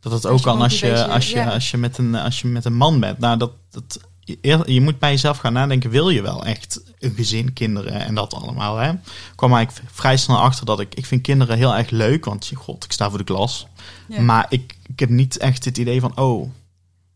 Dat 0.00 0.12
Als 0.12 0.26
ook 0.26 0.42
kan 0.42 0.60
als 0.60 0.80
je, 0.80 1.06
als, 1.06 1.30
je, 1.30 1.36
ja. 1.36 1.50
als, 1.50 1.70
je 1.70 1.76
met 1.76 1.98
een, 1.98 2.14
als 2.14 2.40
je 2.40 2.48
met 2.48 2.64
een 2.64 2.76
man 2.76 3.00
bent. 3.00 3.18
Nou, 3.18 3.36
dat, 3.38 3.52
dat, 3.70 4.00
je, 4.20 4.62
je 4.66 4.80
moet 4.80 4.98
bij 4.98 5.10
jezelf 5.10 5.38
gaan 5.38 5.52
nadenken. 5.52 5.90
Wil 5.90 6.10
je 6.10 6.22
wel 6.22 6.44
echt 6.44 6.82
een 6.98 7.14
gezin, 7.14 7.52
kinderen 7.52 7.92
en 7.92 8.14
dat 8.14 8.34
allemaal? 8.34 8.76
Hè? 8.76 8.90
Ik 8.92 9.32
kwam 9.34 9.54
eigenlijk 9.54 9.90
vrij 9.90 10.16
snel 10.16 10.38
achter 10.38 10.66
dat 10.66 10.80
ik... 10.80 10.94
Ik 10.94 11.06
vind 11.06 11.22
kinderen 11.22 11.56
heel 11.56 11.76
erg 11.76 11.90
leuk. 11.90 12.24
Want 12.24 12.50
god, 12.54 12.84
ik 12.84 12.92
sta 12.92 13.08
voor 13.08 13.18
de 13.18 13.24
klas. 13.24 13.66
Ja. 14.08 14.20
Maar 14.20 14.46
ik, 14.48 14.76
ik 14.86 15.00
heb 15.00 15.08
niet 15.08 15.36
echt 15.36 15.64
het 15.64 15.78
idee 15.78 16.00
van... 16.00 16.16
Oh, 16.18 16.50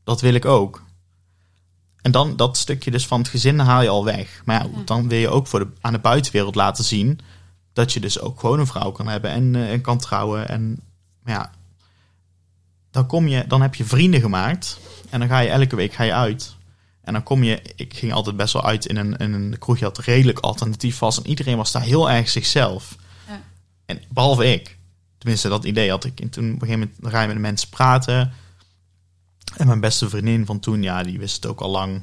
dat 0.04 0.20
wil 0.20 0.34
ik 0.34 0.44
ook. 0.44 0.82
En 2.02 2.10
dan 2.10 2.36
dat 2.36 2.56
stukje 2.56 2.90
dus 2.90 3.06
van 3.06 3.18
het 3.18 3.28
gezin 3.28 3.58
haal 3.58 3.82
je 3.82 3.88
al 3.88 4.04
weg. 4.04 4.42
Maar 4.44 4.62
ja, 4.62 4.82
dan 4.84 5.08
wil 5.08 5.18
je 5.18 5.28
ook 5.28 5.46
voor 5.46 5.58
de, 5.58 5.68
aan 5.80 5.92
de 5.92 5.98
buitenwereld 5.98 6.54
laten 6.54 6.84
zien... 6.84 7.20
dat 7.72 7.92
je 7.92 8.00
dus 8.00 8.20
ook 8.20 8.40
gewoon 8.40 8.58
een 8.58 8.66
vrouw 8.66 8.90
kan 8.90 9.08
hebben 9.08 9.30
en, 9.30 9.54
eh, 9.54 9.72
en 9.72 9.80
kan 9.80 9.98
trouwen. 9.98 10.48
En 10.48 10.80
maar 11.22 11.34
ja, 11.34 11.50
dan, 12.90 13.06
kom 13.06 13.28
je, 13.28 13.44
dan 13.46 13.62
heb 13.62 13.74
je 13.74 13.84
vrienden 13.84 14.20
gemaakt. 14.20 14.80
En 15.10 15.18
dan 15.18 15.28
ga 15.28 15.38
je 15.38 15.48
elke 15.48 15.76
week 15.76 15.92
ga 15.92 16.02
je 16.02 16.12
uit. 16.14 16.56
En 17.02 17.12
dan 17.12 17.22
kom 17.22 17.42
je... 17.42 17.62
Ik 17.76 17.94
ging 17.94 18.12
altijd 18.12 18.36
best 18.36 18.52
wel 18.52 18.64
uit 18.64 18.86
in 18.86 18.96
een, 18.96 19.16
in 19.16 19.32
een 19.32 19.58
kroegje 19.58 19.84
dat 19.84 19.98
redelijk 19.98 20.38
alternatief 20.38 20.98
was. 20.98 21.18
En 21.18 21.26
iedereen 21.26 21.56
was 21.56 21.72
daar 21.72 21.82
heel 21.82 22.10
erg 22.10 22.28
zichzelf. 22.28 22.96
Ja. 23.28 23.42
En 23.86 24.02
behalve 24.08 24.52
ik. 24.52 24.76
Tenminste, 25.18 25.48
dat 25.48 25.64
idee 25.64 25.90
had 25.90 26.04
ik. 26.04 26.20
En 26.20 26.30
toen 26.30 26.44
op 26.44 26.62
een 26.62 26.68
gegeven 26.68 26.90
moment 27.00 27.14
ga 27.14 27.20
je 27.20 27.26
met 27.26 27.36
de 27.36 27.42
mensen 27.42 27.68
praten... 27.68 28.32
En 29.56 29.66
mijn 29.66 29.80
beste 29.80 30.08
vriendin 30.08 30.46
van 30.46 30.60
toen, 30.60 30.82
ja, 30.82 31.02
die 31.02 31.18
wist 31.18 31.34
het 31.34 31.46
ook 31.46 31.60
al 31.60 31.70
lang. 31.70 32.02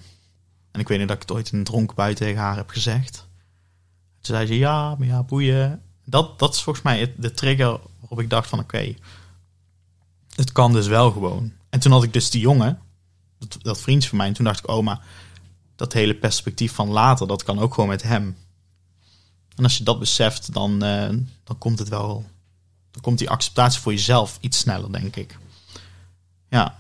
En 0.72 0.80
ik 0.80 0.88
weet 0.88 1.00
niet 1.00 1.08
dat 1.08 1.16
ik 1.16 1.22
het 1.22 1.32
ooit 1.32 1.52
een 1.52 1.64
dronken 1.64 1.96
bui 1.96 2.14
tegen 2.14 2.42
haar 2.42 2.56
heb 2.56 2.70
gezegd. 2.70 3.28
Toen 4.22 4.36
zei 4.36 4.48
ze, 4.48 4.58
ja, 4.58 4.96
maar 4.96 5.08
ja, 5.08 5.24
boeien. 5.24 5.82
Dat, 6.06 6.40
dat 6.40 6.56
is 6.56 6.62
volgens 6.62 6.86
mij 6.86 7.14
de 7.18 7.32
trigger 7.32 7.80
waarop 8.00 8.20
ik 8.20 8.30
dacht 8.30 8.50
van, 8.50 8.60
oké, 8.60 8.96
het 10.36 10.52
kan 10.52 10.74
dus 10.74 10.88
wel 10.88 11.12
gewoon. 11.12 11.54
En 11.70 11.80
toen 11.80 11.92
had 11.92 12.04
ik 12.04 12.14
dus 12.14 12.30
die 12.30 12.42
jongen, 12.42 12.80
dat, 13.38 13.58
dat 13.62 13.82
vriendje 13.82 14.10
van 14.10 14.18
mij, 14.18 14.28
en 14.28 14.34
toen 14.34 14.46
dacht 14.46 14.60
ik, 14.60 14.68
oh, 14.68 14.84
maar 14.84 15.02
dat 15.76 15.94
hele 15.94 16.16
perspectief 16.16 16.74
van 16.74 16.90
later, 16.90 17.28
dat 17.28 17.44
kan 17.44 17.60
ook 17.60 17.74
gewoon 17.74 17.90
met 17.90 18.04
hem. 18.04 18.38
En 19.56 19.64
als 19.64 19.78
je 19.78 19.84
dat 19.84 20.00
beseft, 20.00 20.54
dan, 20.54 20.84
eh, 20.84 21.10
dan 21.44 21.58
komt 21.58 21.80
het 21.80 21.90
wel, 21.90 22.26
dan 22.92 23.02
komt 23.02 23.18
die 23.18 23.30
acceptatie 23.30 23.82
voor 23.82 23.92
jezelf 23.92 24.38
iets 24.42 24.58
sneller, 24.58 24.92
denk 24.92 25.16
ik. 25.16 25.38
Ja. 26.50 26.78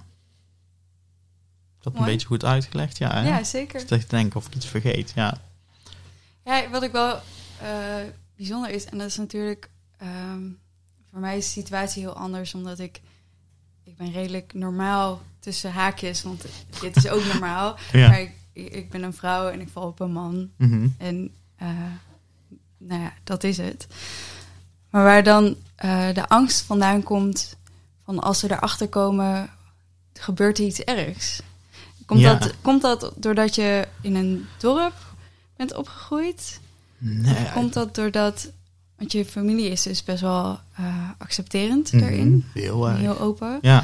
Dat 1.92 2.02
een 2.02 2.08
beetje 2.08 2.28
goed 2.28 2.46
uitgelegd, 2.46 2.98
ja. 2.98 3.22
Ja, 3.22 3.44
zeker. 3.44 3.82
Ik 3.82 3.88
te 3.88 4.04
denken 4.08 4.40
of 4.40 4.48
ik 4.48 4.56
iets 4.56 4.66
vergeet, 4.66 5.12
ja. 5.16 5.42
Ja, 6.46 6.70
wat 6.70 6.84
ik 6.84 6.92
wel 6.92 7.20
eh, 7.62 7.96
bijzonder 8.36 8.70
is, 8.70 8.86
en 8.86 8.98
dat 8.98 9.08
is 9.08 9.18
natuurlijk... 9.18 9.70
ehm, 9.98 10.42
voor 11.12 11.20
mij 11.20 11.38
is 11.38 11.46
de 11.46 11.62
situatie 11.62 12.02
heel 12.02 12.16
anders, 12.16 12.54
omdat 12.54 12.80
ik... 12.80 13.02
Ik 13.84 13.98
ben 13.98 14.12
redelijk 14.12 14.54
normaal 14.54 15.22
tussen 15.40 15.72
haakjes, 15.72 16.24
want 16.24 16.46
dit 16.82 16.96
is 16.96 17.10
ook 17.10 17.26
normaal. 17.26 17.76
Ja. 17.92 18.10
Maar 18.10 18.20
ik, 18.20 18.34
ik 18.54 18.90
ben 18.90 19.04
een 19.04 19.14
vrouw 19.14 19.50
en 19.50 19.62
ik 19.62 19.70
val 19.70 19.88
op 19.88 20.00
een 20.00 20.12
man. 20.12 20.50
Mhm. 20.58 20.88
En 20.98 21.34
eh, 21.56 21.68
nou 22.78 23.02
ja, 23.02 23.14
dat 23.24 23.44
is 23.44 23.58
het. 23.58 23.88
Maar 24.90 25.04
waar 25.04 25.24
dan 25.24 25.56
eh, 25.76 26.14
de 26.14 26.28
angst 26.28 26.62
vandaan 26.62 27.04
komt 27.04 27.58
van 28.06 28.20
als 28.20 28.40
ze 28.40 28.52
erachter 28.52 28.88
komen, 28.88 29.50
gebeurt 30.14 30.58
er 30.58 30.66
iets 30.66 30.84
ergs. 30.84 31.42
Komt, 32.10 32.22
Ja. 32.22 32.36
dat, 32.36 32.54
komt 32.62 32.82
dat 32.82 33.12
doordat 33.16 33.56
je 33.56 33.88
in 34.02 34.16
een 34.16 34.46
dorp 34.58 34.94
bent 35.58 35.76
opgegroeid? 35.76 36.60
Nee, 36.98 37.36
Of 37.36 37.54
komt 37.54 37.74
dat 37.74 37.96
doordat, 37.96 38.52
want 38.98 39.12
je 39.12 39.26
familie 39.26 39.70
is 39.70 39.82
dus 39.82 40.04
best 40.04 40.22
wel 40.22 40.60
eh, 40.76 41.10
accepterend 41.18 41.92
mhm, 41.92 42.02
daarin, 42.02 42.46
Heel 42.54 42.90
erg. 42.90 43.00
heel 43.00 43.20
open. 43.20 43.60
Ja. 43.62 43.84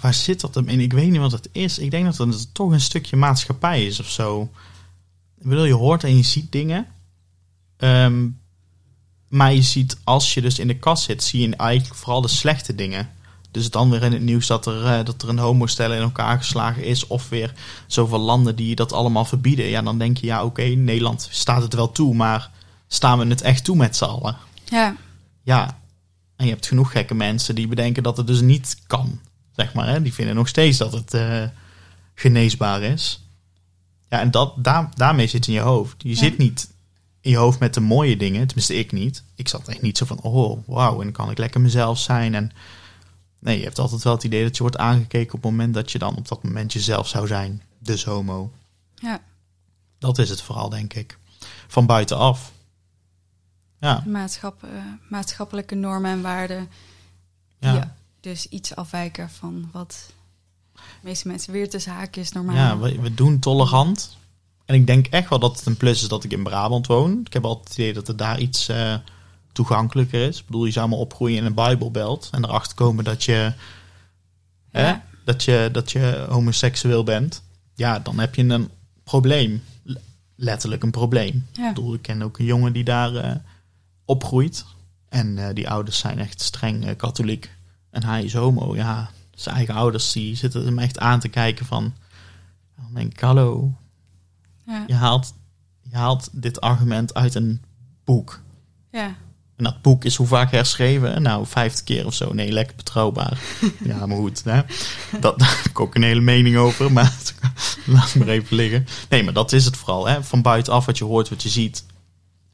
Waar 0.00 0.14
zit 0.14 0.40
dat 0.40 0.54
hem 0.54 0.68
in? 0.68 0.80
Ik 0.80 0.92
weet 0.92 1.10
niet 1.10 1.20
wat 1.20 1.32
het 1.32 1.48
is. 1.52 1.78
Ik 1.78 1.90
denk 1.90 2.04
dat 2.04 2.18
het 2.18 2.54
toch 2.54 2.70
een 2.72 2.80
stukje 2.80 3.16
maatschappij 3.16 3.86
is 3.86 4.00
of 4.00 4.10
zo. 4.10 4.42
Ik 5.40 5.48
bedoel, 5.48 5.64
je 5.64 5.72
hoort 5.74 6.04
en 6.04 6.16
je 6.16 6.22
ziet 6.22 6.52
dingen. 6.52 6.86
Ehm, 7.76 8.28
maar 9.28 9.52
je 9.52 9.62
ziet, 9.62 9.96
als 10.04 10.34
je 10.34 10.40
dus 10.40 10.58
in 10.58 10.66
de 10.66 10.78
kast 10.78 11.04
zit, 11.04 11.22
zie 11.22 11.48
je 11.48 11.56
eigenlijk 11.56 11.98
vooral 11.98 12.20
de 12.20 12.28
slechte 12.28 12.74
dingen. 12.74 13.08
Dus 13.54 13.70
dan 13.70 13.90
weer 13.90 14.02
in 14.02 14.12
het 14.12 14.22
nieuws 14.22 14.46
dat 14.46 14.66
er, 14.66 14.84
eh, 14.86 15.04
dat 15.04 15.22
er 15.22 15.28
een 15.28 15.38
homostel 15.38 15.92
in 15.92 16.00
elkaar 16.02 16.38
geslagen 16.38 16.84
is. 16.84 17.06
Of 17.06 17.28
weer 17.28 17.52
zoveel 17.86 18.18
landen 18.18 18.56
die 18.56 18.74
dat 18.74 18.92
allemaal 18.92 19.24
verbieden. 19.24 19.64
Ja, 19.66 19.82
dan 19.82 19.98
denk 19.98 20.16
je, 20.16 20.26
ja 20.26 20.44
oké, 20.44 20.62
Nederland 20.62 21.28
staat 21.30 21.62
het 21.62 21.74
wel 21.74 21.92
toe. 21.92 22.14
Maar 22.14 22.50
staan 22.88 23.18
we 23.18 23.26
het 23.26 23.42
echt 23.42 23.64
toe 23.64 23.76
met 23.76 23.96
z'n 23.96 24.04
allen? 24.04 24.36
Ja, 24.64 24.96
Ja, 25.42 25.78
en 26.36 26.44
je 26.46 26.52
hebt 26.52 26.66
genoeg 26.66 26.90
gekke 26.92 27.14
mensen 27.14 27.54
die 27.54 27.68
bedenken 27.68 28.02
dat 28.02 28.16
het 28.16 28.26
dus 28.26 28.40
niet 28.40 28.76
kan. 28.86 29.20
Zeg 29.56 29.74
maar, 29.74 29.88
hè? 29.88 30.02
die 30.02 30.14
vinden 30.14 30.34
nog 30.34 30.48
steeds 30.48 30.78
dat 30.78 30.92
het 30.92 31.14
eh, 31.14 31.42
geneesbaar 32.14 32.82
is. 32.82 33.22
Ja, 34.08 34.20
en 34.20 34.30
dat, 34.30 34.52
daar, 34.64 34.90
daarmee 34.94 35.26
zit 35.26 35.46
in 35.46 35.52
je 35.52 35.60
hoofd. 35.60 35.94
Je 35.98 36.08
Ja. 36.08 36.14
zit 36.16 36.38
niet 36.38 36.68
in 37.20 37.30
je 37.30 37.36
hoofd 37.36 37.58
met 37.58 37.74
de 37.74 37.80
mooie 37.80 38.16
dingen, 38.16 38.46
tenminste 38.46 38.78
ik 38.78 38.92
niet. 38.92 39.22
Ik 39.34 39.48
zat 39.48 39.68
echt 39.68 39.82
niet 39.82 39.98
zo 39.98 40.04
van, 40.06 40.20
oh 40.20 40.58
wauw, 40.66 41.00
en 41.02 41.12
kan 41.12 41.30
ik 41.30 41.38
lekker 41.38 41.60
mezelf 41.60 41.98
zijn. 41.98 42.34
En 42.34 42.50
nee, 43.44 43.58
je 43.58 43.64
hebt 43.64 43.78
altijd 43.78 44.02
wel 44.02 44.12
het 44.12 44.24
idee 44.24 44.42
dat 44.42 44.56
je 44.56 44.62
wordt 44.62 44.76
aangekeken 44.76 45.34
op 45.34 45.42
het 45.42 45.50
moment 45.50 45.74
dat 45.74 45.92
je 45.92 45.98
dan 45.98 46.16
op 46.16 46.28
dat 46.28 46.42
moment 46.42 46.72
jezelf 46.72 47.08
zou 47.08 47.26
zijn. 47.26 47.62
Dus 47.78 48.04
homo. 48.04 48.50
ja. 48.94 49.22
Dat 49.98 50.18
is 50.18 50.30
het 50.30 50.42
vooral, 50.42 50.68
denk 50.68 50.94
ik. 50.94 51.18
Van 51.68 51.86
buitenaf. 51.86 52.52
Ja, 53.80 54.04
eh, 54.06 54.78
maatschappelijke 55.08 55.74
normen 55.74 56.10
en 56.10 56.22
waarden 56.22 56.68
ja. 57.58 57.96
dus 58.20 58.48
iets 58.48 58.76
afwijken 58.76 59.30
van 59.30 59.68
wat 59.72 60.12
de 60.74 60.80
meeste 61.00 61.28
mensen 61.28 61.52
weer 61.52 61.70
tussen 61.70 61.92
haakjes 61.92 62.32
normaal. 62.32 62.56
Ja, 62.56 62.78
we, 62.78 63.00
we 63.00 63.14
doen 63.14 63.38
tolerant. 63.38 64.16
En 64.64 64.74
ik 64.74 64.86
denk 64.86 65.06
echt 65.06 65.28
wel 65.28 65.38
dat 65.38 65.56
het 65.56 65.66
een 65.66 65.76
plus 65.76 66.02
is 66.02 66.08
dat 66.08 66.24
ik 66.24 66.32
in 66.32 66.42
Brabant 66.42 66.86
woon. 66.86 67.20
Ik 67.24 67.32
heb 67.32 67.44
altijd 67.44 67.68
het 67.68 67.78
idee 67.78 67.92
dat 67.92 68.06
het 68.06 68.18
daar 68.18 68.38
iets 68.40 68.68
eh, 68.68 68.94
toegankelijker 69.54 70.26
is. 70.28 70.38
Ik 70.40 70.46
bedoel, 70.46 70.64
je 70.64 70.70
zou 70.72 70.88
maar 70.88 70.98
opgroeien 70.98 71.36
in 71.38 71.44
een 71.44 71.54
Bijbelbelt 71.54 72.28
en 72.32 72.44
erachter 72.44 72.76
komen 72.76 73.04
dat 73.04 73.24
je, 73.24 73.52
hè, 74.70 74.94
dat 75.24 75.42
je, 75.44 75.68
dat 75.72 75.92
je 75.92 76.26
homoseksueel 76.28 77.04
bent. 77.04 77.42
Ja, 77.74 77.98
dan 77.98 78.18
heb 78.18 78.34
je 78.34 78.44
een 78.44 78.70
probleem. 79.04 79.62
Letterlijk 80.36 80.82
een 80.82 80.90
probleem. 80.90 81.46
Ja. 81.52 81.68
Ik 81.68 81.74
bedoel, 81.74 81.94
ik 81.94 82.02
ken 82.02 82.22
ook 82.22 82.38
een 82.38 82.44
jongen 82.44 82.72
die 82.72 82.84
daar 82.84 83.14
eh, 83.14 83.34
opgroeit. 84.04 84.64
En 85.08 85.38
eh, 85.38 85.54
die 85.54 85.68
ouders 85.70 85.98
zijn 85.98 86.18
echt 86.18 86.40
streng 86.40 86.86
eh, 86.86 86.96
katholiek. 86.96 87.50
En 87.90 88.04
hij 88.04 88.24
is 88.24 88.32
homo. 88.34 88.76
Ja, 88.76 89.10
zijn 89.34 89.56
eigen 89.56 89.74
ouders 89.74 90.12
die 90.12 90.34
zitten 90.36 90.64
hem 90.64 90.78
echt 90.78 90.98
aan 90.98 91.20
te 91.20 91.28
kijken 91.28 91.66
van... 91.66 91.94
Dan 92.76 92.94
denk 92.94 93.12
ik, 93.12 93.20
hallo, 93.20 93.72
Ja. 94.66 94.84
je 94.86 94.94
haalt, 94.94 95.34
je 95.82 95.96
haalt 95.96 96.28
dit 96.32 96.60
argument 96.60 97.14
uit 97.14 97.34
een 97.34 97.62
boek. 98.04 98.40
ja. 98.90 99.14
En 99.56 99.64
dat 99.64 99.82
boek 99.82 100.04
is 100.04 100.16
hoe 100.16 100.26
vaak 100.26 100.50
herschreven? 100.50 101.22
Nou, 101.22 101.46
vijftig 101.46 101.84
keer 101.84 102.06
of 102.06 102.14
zo. 102.14 102.32
Nee, 102.32 102.52
lekker 102.52 102.76
betrouwbaar. 102.76 103.38
ja, 103.84 104.06
maar 104.06 104.16
goed. 104.16 104.44
Hè? 104.44 104.60
Dat, 105.20 105.38
daar 105.38 105.56
heb 105.56 105.64
ik 105.66 105.80
ook 105.80 105.94
een 105.94 106.02
hele 106.02 106.20
mening 106.20 106.56
over. 106.56 106.92
Maar 106.92 107.12
laat 107.86 108.14
maar 108.14 108.28
even 108.28 108.56
liggen. 108.56 108.86
Nee, 109.08 109.22
maar 109.24 109.32
dat 109.32 109.52
is 109.52 109.64
het 109.64 109.76
vooral. 109.76 110.06
Hè? 110.08 110.22
Van 110.22 110.42
buitenaf 110.42 110.86
wat 110.86 110.98
je 110.98 111.04
hoort, 111.04 111.28
wat 111.28 111.42
je 111.42 111.48
ziet. 111.48 111.84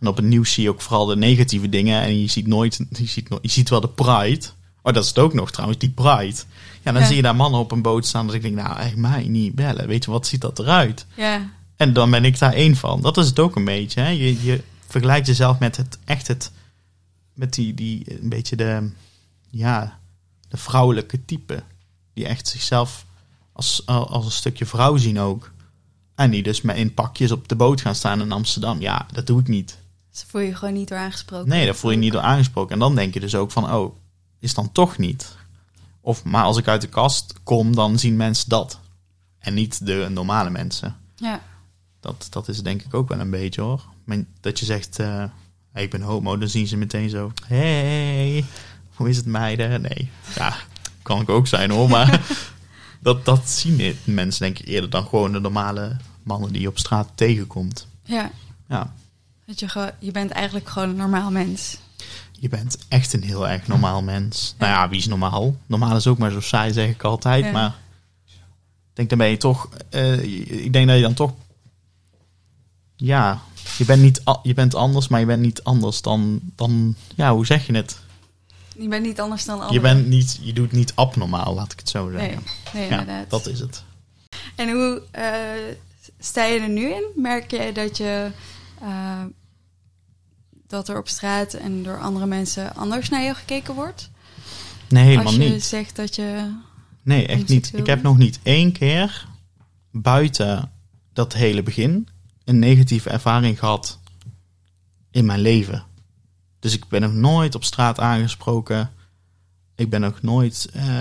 En 0.00 0.06
op 0.06 0.16
het 0.16 0.24
nieuws 0.24 0.52
zie 0.52 0.62
je 0.62 0.68
ook 0.70 0.80
vooral 0.80 1.06
de 1.06 1.16
negatieve 1.16 1.68
dingen. 1.68 2.02
En 2.02 2.20
je 2.20 2.28
ziet 2.28 2.46
nooit, 2.46 2.80
je 2.90 3.06
ziet, 3.06 3.28
je 3.42 3.50
ziet 3.50 3.68
wel 3.68 3.80
de 3.80 3.88
pride. 3.88 4.46
Oh, 4.82 4.92
dat 4.94 5.02
is 5.02 5.08
het 5.08 5.18
ook 5.18 5.34
nog 5.34 5.50
trouwens, 5.50 5.78
die 5.80 5.90
pride. 5.90 6.36
Ja, 6.82 6.92
dan 6.92 7.00
Ja. 7.00 7.06
zie 7.06 7.16
je 7.16 7.22
daar 7.22 7.36
mannen 7.36 7.60
op 7.60 7.72
een 7.72 7.82
boot 7.82 8.06
staan. 8.06 8.26
Dat 8.26 8.34
ik 8.34 8.42
denk, 8.42 8.54
nou, 8.54 8.78
echt 8.78 8.96
mij 8.96 9.24
niet 9.28 9.54
bellen. 9.54 9.86
Weet 9.86 10.04
je, 10.04 10.10
wat 10.10 10.26
ziet 10.26 10.40
dat 10.40 10.58
eruit? 10.58 11.06
ja. 11.16 11.50
En 11.76 11.92
dan 11.92 12.10
ben 12.10 12.24
ik 12.24 12.38
daar 12.38 12.52
één 12.52 12.76
van. 12.76 13.00
Dat 13.00 13.16
is 13.16 13.26
het 13.26 13.38
ook 13.38 13.56
een 13.56 13.64
beetje. 13.64 14.00
Hè? 14.00 14.08
Je, 14.08 14.42
je 14.44 14.60
vergelijkt 14.88 15.26
jezelf 15.26 15.58
met 15.58 15.76
het 15.76 15.98
echt 16.04 16.26
het. 16.28 16.50
Met 17.40 17.54
die, 17.54 17.74
die 17.74 18.22
een 18.22 18.28
beetje 18.28 18.56
de. 18.56 18.90
Ja, 19.50 19.98
de 20.48 20.56
vrouwelijke 20.56 21.24
type. 21.24 21.62
Die 22.12 22.26
echt 22.26 22.48
zichzelf 22.48 23.06
als, 23.52 23.86
als 23.86 24.24
een 24.24 24.30
stukje 24.30 24.66
vrouw 24.66 24.96
zien 24.96 25.18
ook. 25.18 25.52
En 26.14 26.30
die 26.30 26.42
dus 26.42 26.60
met 26.60 26.76
in 26.76 26.94
pakjes 26.94 27.30
op 27.30 27.48
de 27.48 27.56
boot 27.56 27.80
gaan 27.80 27.94
staan 27.94 28.20
in 28.20 28.32
Amsterdam. 28.32 28.80
Ja, 28.80 29.06
dat 29.12 29.26
doe 29.26 29.40
ik 29.40 29.48
niet. 29.48 29.78
Dus 30.10 30.24
voel 30.28 30.40
je 30.40 30.54
gewoon 30.54 30.74
niet 30.74 30.88
door 30.88 30.98
aangesproken. 30.98 31.48
Nee, 31.48 31.64
daar 31.64 31.74
voel 31.74 31.90
je 31.90 31.96
niet 31.96 32.12
door 32.12 32.20
aangesproken. 32.20 32.72
En 32.72 32.78
dan 32.78 32.94
denk 32.94 33.14
je 33.14 33.20
dus 33.20 33.34
ook 33.34 33.50
van, 33.50 33.72
oh, 33.72 33.96
is 34.38 34.54
dan 34.54 34.72
toch 34.72 34.98
niet. 34.98 35.36
Of, 36.00 36.24
maar 36.24 36.44
als 36.44 36.56
ik 36.56 36.68
uit 36.68 36.80
de 36.80 36.88
kast 36.88 37.34
kom, 37.42 37.74
dan 37.74 37.98
zien 37.98 38.16
mensen 38.16 38.48
dat. 38.48 38.78
En 39.38 39.54
niet 39.54 39.86
de 39.86 40.06
normale 40.10 40.50
mensen. 40.50 40.96
Ja. 41.16 41.42
Dat, 42.00 42.26
dat 42.30 42.48
is 42.48 42.62
denk 42.62 42.82
ik 42.82 42.94
ook 42.94 43.08
wel 43.08 43.20
een 43.20 43.30
beetje 43.30 43.60
hoor. 43.60 43.84
Dat 44.40 44.58
je 44.58 44.64
zegt, 44.64 44.98
eh, 44.98 45.24
hey, 45.72 45.82
ik 45.82 45.90
ben 45.90 46.02
homo, 46.02 46.38
dan 46.38 46.48
zien 46.48 46.66
ze 46.66 46.76
meteen 46.76 47.10
zo, 47.10 47.32
hey, 47.46 48.44
hoe 48.94 49.08
is 49.08 49.16
het 49.16 49.26
meiden? 49.26 49.80
Nee, 49.80 50.10
ja, 50.34 50.56
kan 51.02 51.20
ik 51.20 51.28
ook 51.28 51.46
zijn 51.46 51.70
hoor, 51.70 51.88
maar 51.88 52.20
dat, 53.00 53.24
dat 53.24 53.48
zien 53.48 53.96
mensen 54.04 54.40
denk 54.40 54.58
ik 54.58 54.66
eerder 54.66 54.90
dan 54.90 55.06
gewoon 55.06 55.32
de 55.32 55.40
normale 55.40 55.96
mannen 56.22 56.52
die 56.52 56.60
je 56.60 56.68
op 56.68 56.78
straat 56.78 57.08
tegenkomt. 57.14 57.86
Ja. 58.04 58.30
Ja. 58.68 58.94
Dat 59.46 59.60
je, 59.60 59.92
je 59.98 60.10
bent 60.10 60.30
eigenlijk 60.30 60.68
gewoon 60.68 60.88
een 60.88 60.96
normaal 60.96 61.30
mens. 61.30 61.78
Je 62.32 62.48
bent 62.48 62.78
echt 62.88 63.12
een 63.12 63.22
heel 63.22 63.48
erg 63.48 63.66
normaal 63.66 64.02
mens. 64.02 64.54
Nou 64.58 64.72
ja, 64.72 64.88
wie 64.88 64.98
is 64.98 65.06
normaal? 65.06 65.56
Normaal 65.66 65.96
is 65.96 66.06
ook 66.06 66.18
maar 66.18 66.30
zo 66.30 66.40
saai, 66.40 66.72
zeg 66.72 66.88
ik 66.88 67.02
altijd. 67.02 67.44
Ja. 67.44 67.50
Maar 67.50 67.76
ik 68.90 68.96
denk 68.96 69.08
dan 69.08 69.18
ben 69.18 69.28
je 69.28 69.36
toch... 69.36 69.68
eh, 69.90 70.22
ik 70.64 70.72
denk 70.72 70.86
dat 70.86 70.96
je 70.96 71.02
dan 71.02 71.14
toch... 71.14 71.32
Ja, 72.96 73.40
je 73.78 73.84
bent, 73.84 74.02
niet, 74.02 74.22
je 74.42 74.54
bent 74.54 74.74
anders, 74.74 75.08
maar 75.08 75.20
je 75.20 75.26
bent 75.26 75.42
niet 75.42 75.62
anders 75.62 76.02
dan... 76.02 76.40
dan 76.56 76.94
ja, 77.14 77.34
hoe 77.34 77.46
zeg 77.46 77.66
je 77.66 77.74
het? 77.74 77.98
Je 78.78 78.88
bent 78.88 79.06
niet 79.06 79.20
anders 79.20 79.44
dan 79.44 79.56
Je, 79.56 79.62
anderen. 79.62 79.82
bent 79.82 80.06
niet, 80.08 80.38
je 80.42 80.52
doet 80.52 80.72
niet 80.72 80.92
abnormaal, 80.94 81.54
laat 81.54 81.72
ik 81.72 81.78
het 81.78 81.88
zo 81.88 82.08
Nee, 82.08 82.18
zeggen. 82.20 82.42
nee 82.74 82.84
ja, 82.88 82.90
inderdaad. 83.00 83.30
dat 83.30 83.46
is 83.46 83.60
het. 83.60 83.84
En 84.56 84.70
hoe 84.70 85.02
eh, 85.10 85.32
sta 86.18 86.44
je 86.44 86.60
er 86.60 86.68
nu 86.68 86.88
in? 86.90 87.04
Merk 87.14 87.50
je 87.50 87.70
dat 87.72 87.96
je... 87.96 88.30
eh, 88.80 89.24
dat 90.66 90.88
er 90.88 90.98
op 90.98 91.08
straat 91.08 91.54
en 91.54 91.82
door 91.82 92.00
andere 92.00 92.26
mensen 92.26 92.74
anders 92.74 93.08
naar 93.08 93.22
je 93.22 93.34
gekeken 93.34 93.74
wordt? 93.74 94.10
Nee, 94.88 95.04
helemaal 95.04 95.26
Als 95.26 95.34
je 95.36 95.48
niet. 95.48 95.64
zegt 95.64 95.96
dat 95.96 96.14
je... 96.14 96.52
Nee, 97.02 97.26
echt 97.26 97.48
niet. 97.48 97.72
Ik 97.74 97.86
heb 97.86 98.02
nog 98.02 98.18
niet 98.18 98.38
één 98.42 98.72
keer 98.72 99.26
buiten 99.90 100.70
dat 101.12 101.32
hele 101.32 101.62
begin 101.62 102.08
een 102.50 102.58
negatieve 102.58 103.10
ervaring 103.10 103.58
gehad 103.58 103.98
in 105.10 105.24
mijn 105.24 105.40
leven. 105.40 105.84
Dus 106.58 106.74
ik 106.74 106.88
ben 106.88 107.00
nog 107.00 107.12
nooit 107.12 107.54
op 107.54 107.64
straat 107.64 108.00
aangesproken. 108.00 108.90
Ik 109.74 109.90
ben 109.90 110.00
nog 110.00 110.22
nooit 110.22 110.68
eh, 110.72 110.98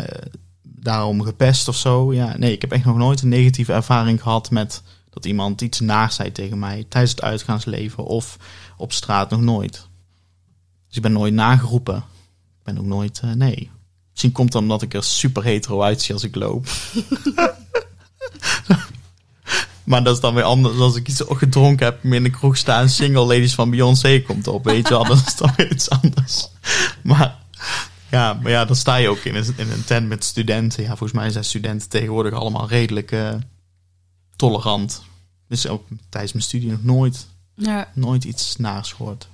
daarom 0.62 1.21
gepest 1.21 1.67
of 1.67 1.75
zo. 1.75 2.13
Ja, 2.13 2.38
nee, 2.38 2.51
ik 2.51 2.62
heb 2.62 2.71
echt 2.71 2.85
nog 2.85 2.97
nooit 2.97 3.21
een 3.21 3.29
negatieve 3.29 3.73
ervaring 3.73 4.21
gehad 4.21 4.51
met 4.51 4.83
dat 5.09 5.25
iemand 5.25 5.62
iets 5.62 5.79
naars 5.79 6.15
zei 6.15 6.31
tegen 6.31 6.59
mij 6.59 6.85
tijdens 6.89 7.12
het 7.12 7.21
uitgaansleven 7.21 8.05
of 8.05 8.38
op 8.77 8.93
straat 8.93 9.29
nog 9.29 9.41
nooit. 9.41 9.88
Dus 10.88 10.97
ik 10.97 11.01
ben 11.01 11.12
nooit 11.12 11.33
nageroepen. 11.33 11.97
Ik 12.59 12.63
ben 12.63 12.77
ook 12.77 12.85
nooit, 12.85 13.19
eh, 13.23 13.31
nee. 13.31 13.69
Misschien 14.12 14.31
komt 14.31 14.53
het 14.53 14.62
omdat 14.62 14.81
ik 14.81 14.93
er 14.93 15.03
super 15.03 15.43
hetero 15.43 15.81
uitzie 15.81 16.13
als 16.13 16.23
ik 16.23 16.35
loop. 16.35 16.67
maar 19.89 20.04
dat 20.04 20.15
is 20.15 20.21
dan 20.21 20.34
weer 20.34 20.43
anders 20.43 20.78
als 20.78 20.95
ik 20.95 21.08
iets 21.08 21.23
gedronken 21.28 21.86
heb, 21.86 22.04
in 22.04 22.23
de 22.23 22.30
kroeg 22.30 22.58
staan, 22.58 22.89
single 22.89 23.25
ladies 23.25 23.54
van 23.54 23.69
Beyoncé 23.69 24.21
komt 24.21 24.47
op, 24.47 24.63
weet 24.63 24.88
je 24.88 24.93
wel. 24.93 25.06
Dat 25.06 25.23
is 25.28 25.36
dan 25.36 25.54
weer 25.56 25.71
iets 25.71 25.89
anders. 25.89 26.47
Maar 27.04 27.38
ja, 28.12 28.34
maar 28.34 28.52
ja, 28.52 28.65
dan 28.65 28.75
sta 28.75 28.95
je 28.95 29.10
ook 29.10 29.17
in 29.17 29.36
een, 29.36 29.54
in 29.56 29.71
een 29.71 29.84
tent 29.84 30.08
met 30.08 30.23
studenten. 30.23 30.84
Ja, 30.84 30.88
volgens 30.89 31.12
mij 31.12 31.30
zijn 31.30 31.43
studenten 31.43 31.89
tegenwoordig 31.89 32.34
allemaal 32.34 32.67
redelijk 32.67 33.12
eh, 33.12 33.34
tolerant. 34.36 35.04
Dus 35.47 35.67
ook 35.67 35.88
tijdens 36.10 36.34
mijn 36.34 36.45
studie 36.45 36.71
nog 36.71 36.84
nooit, 36.84 37.28
Ja, 37.56 37.88
nooit 37.93 38.23
iets 38.23 38.56
naars 38.56 38.93
gehoord. 38.93 39.28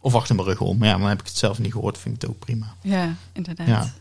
Of 0.00 0.14
achter 0.14 0.34
mijn 0.34 0.48
rug 0.48 0.60
om. 0.60 0.78
Maar 0.78 0.88
ja, 0.88 0.98
dan 0.98 1.08
heb 1.08 1.20
ik 1.20 1.26
het 1.26 1.36
zelf 1.36 1.58
niet 1.58 1.72
gehoord, 1.72 1.98
vind 1.98 2.14
ik 2.14 2.20
het 2.20 2.30
ook 2.30 2.38
prima. 2.38 2.74
ja 2.82 3.14
inderdaad. 3.32 3.66
Ja. 3.66 3.92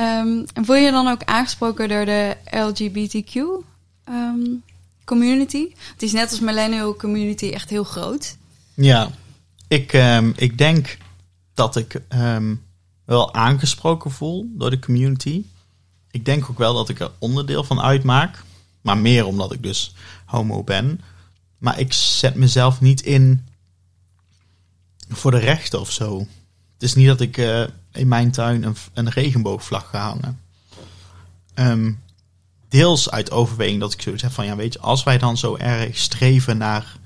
En 0.00 0.46
voel 0.64 0.76
je 0.76 0.84
je 0.84 0.90
dan 0.90 1.08
ook 1.08 1.24
aangesproken 1.24 1.88
door 1.88 2.04
de 2.04 2.36
LGBTQ 2.50 3.34
ehm, 4.04 4.40
community? 5.04 5.68
Het 5.92 6.02
is 6.02 6.12
net 6.12 6.30
als 6.30 6.40
millennial 6.40 6.96
community 6.96 7.50
echt 7.50 7.70
heel 7.70 7.84
groot. 7.84 8.36
Ja, 8.74 9.10
ik, 9.68 9.92
ehm, 9.92 10.32
ik 10.36 10.58
denk 10.58 10.98
dat 11.54 11.76
ik 11.76 12.02
ehm, 12.08 12.54
wel 13.04 13.34
aangesproken 13.34 14.10
voel 14.10 14.50
door 14.54 14.70
de 14.70 14.78
community. 14.78 15.44
Ik 16.10 16.24
denk 16.24 16.50
ook 16.50 16.58
wel 16.58 16.74
dat 16.74 16.88
ik 16.88 17.00
er 17.00 17.10
onderdeel 17.18 17.64
van 17.64 17.80
uitmaak. 17.80 18.44
Maar 18.80 18.98
meer 18.98 19.26
omdat 19.26 19.52
ik 19.52 19.62
dus 19.62 19.94
homo 20.24 20.62
ben. 20.62 21.00
Maar 21.58 21.78
ik 21.78 21.92
zet 21.92 22.34
mezelf 22.34 22.80
niet 22.80 23.00
in 23.00 23.46
voor 25.08 25.30
de 25.30 25.38
rechten 25.38 25.80
of 25.80 25.90
zo. 25.90 26.18
Het 26.74 26.82
is 26.82 26.94
niet 26.94 27.06
dat 27.06 27.20
ik 27.20 27.36
eh, 27.36 27.64
in 27.92 28.08
mijn 28.08 28.30
tuin 28.30 28.62
een, 28.62 28.76
een 28.92 29.10
regenboogvlag 29.10 29.90
ga 29.90 30.08
hangen. 30.08 30.40
Ehm, 31.54 31.92
deels 32.68 33.10
uit 33.10 33.30
overweging 33.30 33.80
dat 33.80 33.92
ik 33.92 34.02
zoiets 34.02 34.22
heb 34.22 34.32
van... 34.32 34.46
Ja, 34.46 34.56
weet 34.56 34.72
je, 34.72 34.80
als 34.80 35.02
wij 35.02 35.18
dan 35.18 35.36
zo 35.36 35.56
erg 35.56 35.98
streven 35.98 36.58
naar 36.58 36.98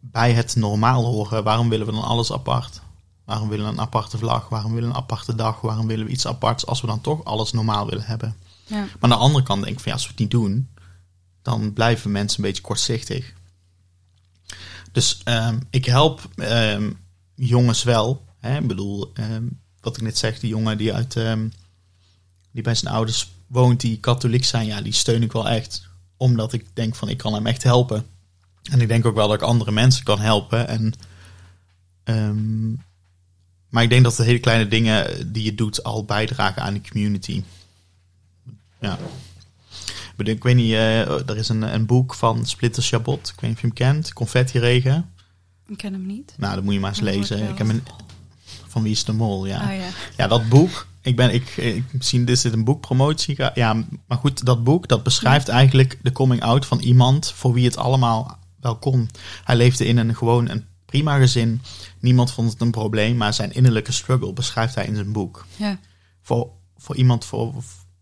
bij 0.00 0.32
het 0.32 0.56
normaal 0.56 1.04
horen. 1.04 1.44
Waarom 1.44 1.68
willen 1.68 1.86
we 1.86 1.92
dan 1.92 2.02
alles 2.02 2.32
apart? 2.32 2.80
Waarom 3.24 3.48
willen 3.48 3.66
we 3.66 3.72
een 3.72 3.80
aparte 3.80 4.18
vlag? 4.18 4.48
Waarom 4.48 4.72
willen 4.72 4.88
we 4.88 4.94
een 4.94 5.02
aparte 5.02 5.34
dag? 5.34 5.60
Waarom 5.60 5.86
willen 5.86 6.06
we 6.06 6.12
iets 6.12 6.26
aparts 6.26 6.66
als 6.66 6.80
we 6.80 6.86
dan 6.86 7.00
toch 7.00 7.24
alles 7.24 7.52
normaal 7.52 7.86
willen 7.86 8.04
hebben? 8.04 8.36
Ja. 8.64 8.80
Maar 8.80 8.96
aan 9.00 9.08
de 9.08 9.14
andere 9.14 9.44
kant 9.44 9.62
denk 9.62 9.74
ik 9.74 9.80
van 9.80 9.88
ja, 9.88 9.96
als 9.96 10.04
we 10.04 10.10
het 10.10 10.20
niet 10.20 10.30
doen, 10.30 10.68
dan 11.42 11.72
blijven 11.72 12.12
mensen 12.12 12.38
een 12.38 12.48
beetje 12.48 12.62
kortzichtig. 12.62 13.34
Dus 14.92 15.20
ehm, 15.24 15.58
ik 15.70 15.84
help 15.84 16.28
ehm, 16.34 16.92
jongens 17.34 17.82
wel. 17.82 18.24
Hè? 18.38 18.58
Ik 18.58 18.66
bedoel, 18.66 19.12
wat 19.86 19.96
ik 19.96 20.02
net 20.02 20.18
zeg, 20.18 20.38
die 20.38 20.50
jongen 20.50 20.78
die 20.78 20.94
uit 20.94 21.16
ehm, 21.16 21.48
die 22.52 22.62
bij 22.62 22.74
zijn 22.74 22.94
ouders 22.94 23.30
woont, 23.46 23.80
die 23.80 24.00
katholiek 24.00 24.44
zijn, 24.44 24.66
ja, 24.66 24.80
die 24.80 24.92
steun 24.92 25.22
ik 25.22 25.32
wel 25.32 25.48
echt. 25.48 25.88
Omdat 26.16 26.52
ik 26.52 26.66
denk 26.72 26.94
van 26.94 27.08
ik 27.08 27.16
kan 27.16 27.34
hem 27.34 27.46
echt 27.46 27.62
helpen. 27.62 28.06
En 28.70 28.80
ik 28.80 28.88
denk 28.88 29.06
ook 29.06 29.14
wel 29.14 29.28
dat 29.28 29.36
ik 29.36 29.42
andere 29.42 29.72
mensen 29.72 30.04
kan 30.04 30.20
helpen. 30.20 30.68
En, 30.68 30.92
ehm, 32.04 32.72
maar 33.68 33.82
ik 33.82 33.88
denk 33.88 34.04
dat 34.04 34.16
de 34.16 34.24
hele 34.24 34.38
kleine 34.38 34.68
dingen 34.68 35.32
die 35.32 35.44
je 35.44 35.54
doet 35.54 35.82
al 35.82 36.04
bijdragen 36.04 36.62
aan 36.62 36.74
de 36.74 36.80
community. 36.88 37.42
Ja. 38.80 38.98
Ik 40.16 40.42
weet 40.42 40.56
niet, 40.56 40.72
eh, 40.72 41.28
er 41.28 41.36
is 41.36 41.48
een, 41.48 41.62
een 41.62 41.86
boek 41.86 42.14
van 42.14 42.46
Splitter 42.46 42.82
Chabot. 42.82 43.28
Ik 43.28 43.40
weet 43.40 43.50
niet 43.50 43.52
of 43.52 43.60
je 43.60 43.66
hem 43.66 43.76
kent. 43.76 44.12
Confetti 44.12 44.58
Regen. 44.58 45.10
Ik 45.66 45.76
ken 45.76 45.92
hem 45.92 46.06
niet. 46.06 46.34
Nou, 46.36 46.54
dat 46.54 46.64
moet 46.64 46.74
je 46.74 46.80
maar 46.80 46.90
eens 46.90 47.00
lezen. 47.00 47.48
Ik 47.48 47.58
heb 47.58 47.68
een, 47.68 47.82
van 48.76 48.84
Wie 48.84 48.94
is 48.94 49.04
de 49.04 49.12
Mol, 49.12 49.46
ja. 49.46 49.62
Oh 49.62 49.76
ja. 49.76 49.88
Ja, 50.16 50.26
dat 50.26 50.48
boek. 50.48 50.86
Ik 51.02 51.16
ben, 51.16 51.34
ik, 51.34 51.56
ik 51.56 51.84
misschien 51.92 52.24
dit 52.24 52.36
is 52.36 52.42
dit 52.42 52.52
een 52.52 52.64
boekpromotie. 52.64 53.36
Ja, 53.54 53.84
maar 54.06 54.18
goed, 54.18 54.44
dat 54.44 54.64
boek 54.64 54.88
dat 54.88 55.02
beschrijft 55.02 55.48
eigenlijk 55.48 55.98
de 56.02 56.12
coming 56.12 56.42
out 56.42 56.66
van 56.66 56.78
iemand 56.78 57.32
voor 57.32 57.52
wie 57.52 57.64
het 57.64 57.76
allemaal 57.76 58.38
wel 58.60 58.76
kon. 58.76 59.10
Hij 59.44 59.56
leefde 59.56 59.86
in 59.86 59.96
een 59.96 60.16
gewoon 60.16 60.48
een 60.48 60.64
prima 60.86 61.18
gezin. 61.18 61.62
Niemand 62.00 62.32
vond 62.32 62.52
het 62.52 62.60
een 62.60 62.70
probleem, 62.70 63.16
maar 63.16 63.34
zijn 63.34 63.52
innerlijke 63.52 63.92
struggle 63.92 64.32
beschrijft 64.32 64.74
hij 64.74 64.86
in 64.86 64.94
zijn 64.94 65.12
boek. 65.12 65.46
Ja. 65.56 65.78
Voor, 66.22 66.50
voor 66.76 66.96
iemand 66.96 67.24
voor, 67.24 67.54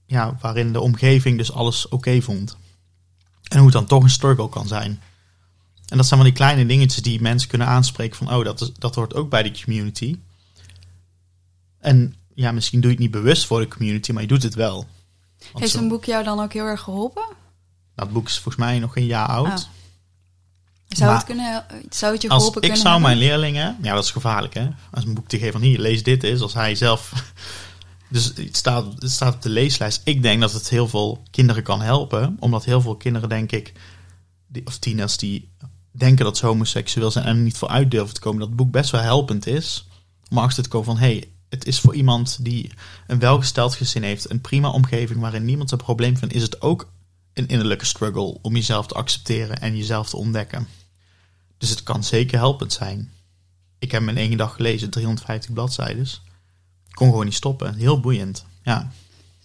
ja, 0.07 0.37
waarin 0.41 0.73
de 0.73 0.81
omgeving 0.81 1.39
dus 1.39 1.53
alles 1.53 1.89
oké 1.89 2.21
vond. 2.21 2.57
En 3.49 3.57
hoe 3.57 3.67
het 3.67 3.75
dan 3.75 3.87
toch 3.87 4.03
een 4.03 4.11
struggle 4.11 4.49
kan 4.49 4.67
zijn. 4.67 5.01
En 5.89 5.97
dat 5.97 6.07
zijn 6.07 6.21
van 6.21 6.29
die 6.29 6.39
kleine 6.39 6.67
dingetjes 6.67 7.03
die 7.03 7.21
mensen 7.21 7.49
kunnen 7.49 7.67
aanspreken 7.67 8.17
van, 8.17 8.35
oh, 8.35 8.45
dat, 8.45 8.61
is, 8.61 8.73
dat 8.79 8.95
hoort 8.95 9.15
ook 9.15 9.31
bij 9.31 9.43
de 9.43 9.63
community. 9.65 10.17
En 11.85 12.15
ja, 12.35 12.53
misschien 12.53 12.81
doe 12.81 12.91
je 12.91 12.97
het 12.97 13.05
niet 13.05 13.15
bewust 13.15 13.47
voor 13.47 13.61
de 13.61 13.69
community, 13.69 14.13
maar 14.13 14.23
je 14.23 14.29
doet 14.29 14.43
het 14.43 14.55
wel. 14.55 14.75
Want 15.39 15.59
Heeft 15.59 15.71
zo- 15.73 15.79
zo'n 15.79 15.89
boek 15.89 16.05
jou 16.05 16.25
dan 16.25 16.41
ook 16.41 16.53
heel 16.53 16.65
erg 16.65 16.81
geholpen? 16.81 17.25
dat 17.95 18.13
boek 18.13 18.27
is 18.29 18.35
volgens 18.39 18.65
mij 18.65 18.79
nog 18.79 18.97
een 18.97 19.07
jaar 19.07 19.29
oud. 19.29 19.47
Ah. 19.47 19.59
Zou, 20.89 21.11
Maar- 21.11 21.17
het, 21.19 21.27
kunnen, 21.27 21.65
zou 21.91 22.13
het 22.13 22.23
je 22.23 22.29
Als 22.29 22.39
geholpen 22.39 22.63
ik 22.63 22.69
kunnen 22.69 22.87
zou 22.87 23.01
mijn 23.01 23.17
leerlingen, 23.17 23.77
ja, 23.83 23.95
dat 23.95 24.05
is 24.05 24.11
gevaarlijk 24.11 24.55
hè, 24.55 24.69
als 24.91 25.05
een 25.05 25.15
boek 25.15 25.29
te 25.29 25.39
geven 25.39 25.53
van 25.53 25.61
hier, 25.63 25.79
lees 25.79 26.03
dit 26.03 26.25
is, 26.25 26.41
als 26.41 26.55
hij 26.55 26.75
zelf, 26.75 27.13
dus 28.11 28.25
het 28.25 28.57
staat, 28.57 28.85
het 28.99 29.11
staat 29.11 29.35
op 29.35 29.43
de 29.43 29.49
leeslijst. 29.49 30.01
Ik 30.05 30.23
denk 30.23 30.41
dat 30.41 30.53
het 30.53 30.69
heel 30.69 30.89
veel 30.89 31.23
kinderen 31.31 31.63
kan 31.63 31.81
helpen, 31.83 32.37
omdat 32.41 32.65
heel 32.65 32.81
veel 32.81 32.97
kinderen, 32.97 33.29
denk 33.29 33.53
ik, 33.53 33.73
die, 34.47 34.67
of 34.67 34.79
tieners 34.79 35.17
die 35.17 35.53
denken 35.91 36.25
dat 36.25 36.37
ze 36.37 36.47
homoseksueel 36.47 37.11
zijn 37.11 37.25
en 37.25 37.37
er 37.37 37.43
niet 37.43 37.57
voor 37.57 37.69
uit 37.69 37.91
durven 37.91 38.15
te 38.15 38.21
komen, 38.21 38.39
dat 38.39 38.49
het 38.49 38.57
boek 38.57 38.71
best 38.71 38.91
wel 38.91 39.01
helpend 39.01 39.47
is 39.47 39.89
om 40.31 40.39
achter 40.39 40.63
te 40.63 40.69
komen 40.69 40.87
van 40.87 40.99
hé, 40.99 41.07
hey, 41.07 41.29
het 41.55 41.67
is 41.67 41.81
voor 41.81 41.95
iemand 41.95 42.39
die 42.41 42.71
een 43.07 43.19
welgesteld 43.19 43.75
gezin 43.75 44.03
heeft, 44.03 44.31
een 44.31 44.41
prima 44.41 44.69
omgeving 44.71 45.21
waarin 45.21 45.45
niemand 45.45 45.71
een 45.71 45.79
probleem 45.79 46.17
vindt, 46.17 46.35
is 46.35 46.43
het 46.43 46.63
ook 46.63 46.89
een 47.33 47.49
innerlijke 47.49 47.85
struggle 47.85 48.39
om 48.43 48.55
jezelf 48.55 48.87
te 48.87 48.95
accepteren 48.95 49.61
en 49.61 49.77
jezelf 49.77 50.09
te 50.09 50.17
ontdekken. 50.17 50.69
Dus 51.59 51.71
het 51.71 51.83
kan 51.83 52.05
zeker 52.05 52.39
helpend 52.39 52.73
zijn. 52.73 53.13
Ik 53.79 53.91
heb 53.93 54.01
hem 54.01 54.09
in 54.09 54.17
één 54.17 54.37
dag 54.37 54.55
gelezen, 54.55 54.91
350 54.91 55.53
bladzijden. 55.53 56.03
Ik 56.89 56.95
kon 56.95 57.09
gewoon 57.09 57.25
niet 57.25 57.35
stoppen. 57.35 57.75
Heel 57.75 58.01
boeiend. 58.01 58.45
Ja, 58.63 58.91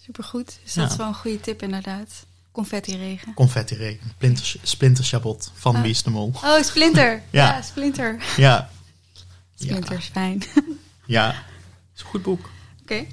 Supergoed. 0.04 0.60
Dus 0.64 0.74
dat 0.74 0.86
Ja. 0.86 0.92
is 0.92 0.98
wel 0.98 1.08
een 1.08 1.14
goede 1.16 1.40
tip 1.40 1.62
inderdaad. 1.62 2.26
Confetti 2.52 2.98
regen. 2.98 3.34
confetti 3.34 3.76
regen. 3.76 4.12
Splinter, 4.16 4.56
splinter 4.64 5.04
Chabot 5.04 5.52
van 5.56 5.76
Ah. 5.76 5.86
Is 5.86 6.04
de 6.04 6.10
Mol. 6.10 6.32
Oh, 6.44 6.62
Splinter. 6.64 7.22
Ja. 7.32 7.48
ja. 7.56 7.62
Splinter. 7.62 8.24
Ja. 8.38 8.70
Splinter 9.56 9.98
is 9.98 10.06
fijn. 10.06 10.44
Ja. 11.06 11.36
is 12.00 12.06
een 12.06 12.10
goed 12.12 12.22
boek. 12.24 12.50
Oké. 12.82 13.06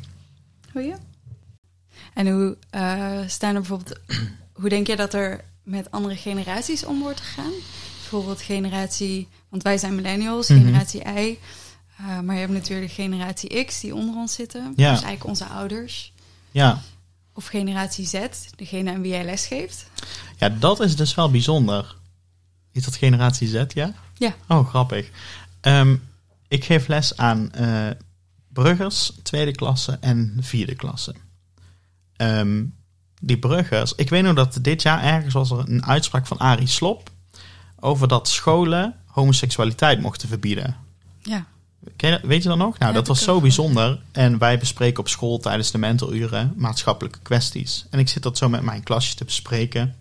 Goeie. 0.72 0.94
En 2.14 2.28
hoe 2.30 2.56
eh, 2.70 3.18
staan 3.26 3.54
er 3.54 3.60
bijvoorbeeld... 3.60 3.98
Hoe 4.52 4.68
denk 4.68 4.86
je 4.86 4.96
dat 4.96 5.14
er 5.14 5.44
met 5.62 5.90
andere 5.90 6.16
generaties 6.16 6.84
om 6.84 7.00
wordt 7.00 7.20
gegaan. 7.20 7.52
Bijvoorbeeld 8.00 8.40
generatie, 8.40 9.28
want 9.48 9.62
wij 9.62 9.78
zijn 9.78 9.94
millennials, 9.94 10.48
Mhm. 10.48 10.58
generatie 10.58 11.00
Y. 11.00 11.38
Uh, 12.00 12.20
maar 12.20 12.34
je 12.34 12.40
hebt 12.40 12.52
natuurlijk 12.52 12.92
generatie 12.92 13.64
X 13.64 13.80
die 13.80 13.94
onder 13.94 14.14
ons 14.14 14.34
zitten. 14.34 14.60
Ja. 14.62 14.90
Dus 14.90 15.02
eigenlijk 15.02 15.24
onze 15.24 15.44
ouders. 15.44 16.12
Ja. 16.50 16.82
Of 17.34 17.46
generatie 17.46 18.06
Z, 18.06 18.18
degene 18.56 18.90
aan 18.92 19.00
wie 19.00 19.10
jij 19.10 19.24
lesgeeft. 19.24 19.86
ja, 20.36 20.48
dat 20.48 20.80
is 20.80 20.96
dus 20.96 21.14
wel 21.14 21.30
bijzonder. 21.30 21.96
Is 22.72 22.84
dat 22.84 22.96
generatie 22.96 23.48
Z, 23.48 23.64
ja? 23.68 23.92
Ja. 24.14 24.34
Oh, 24.48 24.68
grappig. 24.68 25.10
Ehm, 25.60 25.96
ik 26.48 26.64
geef 26.64 26.86
les 26.86 27.16
aan 27.16 27.52
eh 27.52 27.90
bruggers, 28.62 29.12
tweede 29.22 29.52
klasse 29.52 29.98
en 30.00 30.36
vierde 30.40 30.74
klasse. 30.74 31.14
Ehm, 32.16 32.64
die 33.20 33.38
bruggers, 33.38 33.92
ik 33.96 34.10
weet 34.10 34.22
nog 34.22 34.34
dat 34.34 34.58
dit 34.62 34.82
jaar 34.82 35.02
ergens 35.02 35.34
was 35.34 35.50
er 35.50 35.58
een 35.58 35.84
uitspraak 35.84 36.26
van 36.26 36.38
Arie 36.38 36.66
Slop 36.66 37.10
over 37.80 38.08
dat 38.08 38.28
scholen 38.28 38.94
homoseksualiteit 39.06 40.00
mochten 40.00 40.28
verbieden. 40.28 40.76
Ja, 41.22 41.46
je- 41.96 42.20
weet 42.22 42.42
je 42.42 42.48
dat 42.48 42.58
nog? 42.58 42.78
Nou, 42.78 42.90
Ja, 42.92 42.98
dat 42.98 43.06
was 43.06 43.22
zo 43.22 43.40
bijzonder. 43.40 44.00
En 44.12 44.38
wij 44.38 44.58
bespreken 44.58 44.98
op 45.00 45.08
school 45.08 45.38
tijdens 45.38 45.70
de 45.70 45.78
mentoruren 45.78 46.52
maatschappelijke 46.56 47.18
kwesties. 47.22 47.86
En 47.90 47.98
ik 47.98 48.08
zit 48.08 48.22
dat 48.22 48.38
zo 48.38 48.48
met 48.48 48.62
mijn 48.62 48.82
klasje 48.82 49.14
te 49.14 49.24
bespreken. 49.24 49.94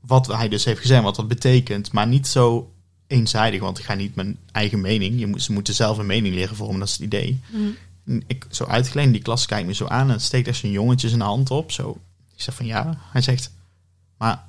Wat 0.00 0.26
hij 0.26 0.48
dus 0.48 0.64
heeft 0.64 0.80
gezegd, 0.80 1.02
wat 1.02 1.16
dat 1.16 1.28
betekent. 1.28 1.92
Maar 1.92 2.06
niet 2.06 2.26
zo 2.26 2.73
eenzijdig, 3.06 3.60
want 3.60 3.78
ik 3.78 3.84
ga 3.84 3.94
niet 3.94 4.14
mijn 4.14 4.38
eigen 4.52 4.80
mening. 4.80 5.18
Je 5.20 5.26
moet, 5.26 5.42
ze 5.42 5.52
moeten 5.52 5.74
zelf 5.74 5.98
een 5.98 6.06
mening 6.06 6.34
leren 6.34 6.56
vormen, 6.56 6.78
dat 6.78 6.88
is 6.88 6.94
het 6.94 7.02
idee. 7.02 7.40
Mhm. 7.52 7.62
En 8.06 8.22
ik 8.26 8.46
zo 8.50 8.64
uitgeleend, 8.64 9.12
die 9.12 9.22
klas 9.22 9.46
kijkt 9.46 9.66
me 9.66 9.74
zo 9.74 9.86
aan 9.86 10.10
en 10.10 10.20
steekt 10.20 10.46
er 10.46 10.54
zo'n 10.54 10.70
jongetje 10.70 11.08
zijn 11.08 11.20
hand 11.20 11.50
op. 11.50 11.72
Zo. 11.72 11.98
Ik 12.36 12.42
zeg 12.42 12.54
van 12.54 12.66
ja. 12.66 12.98
Hij 13.12 13.22
zegt, 13.22 13.50
maar 14.18 14.46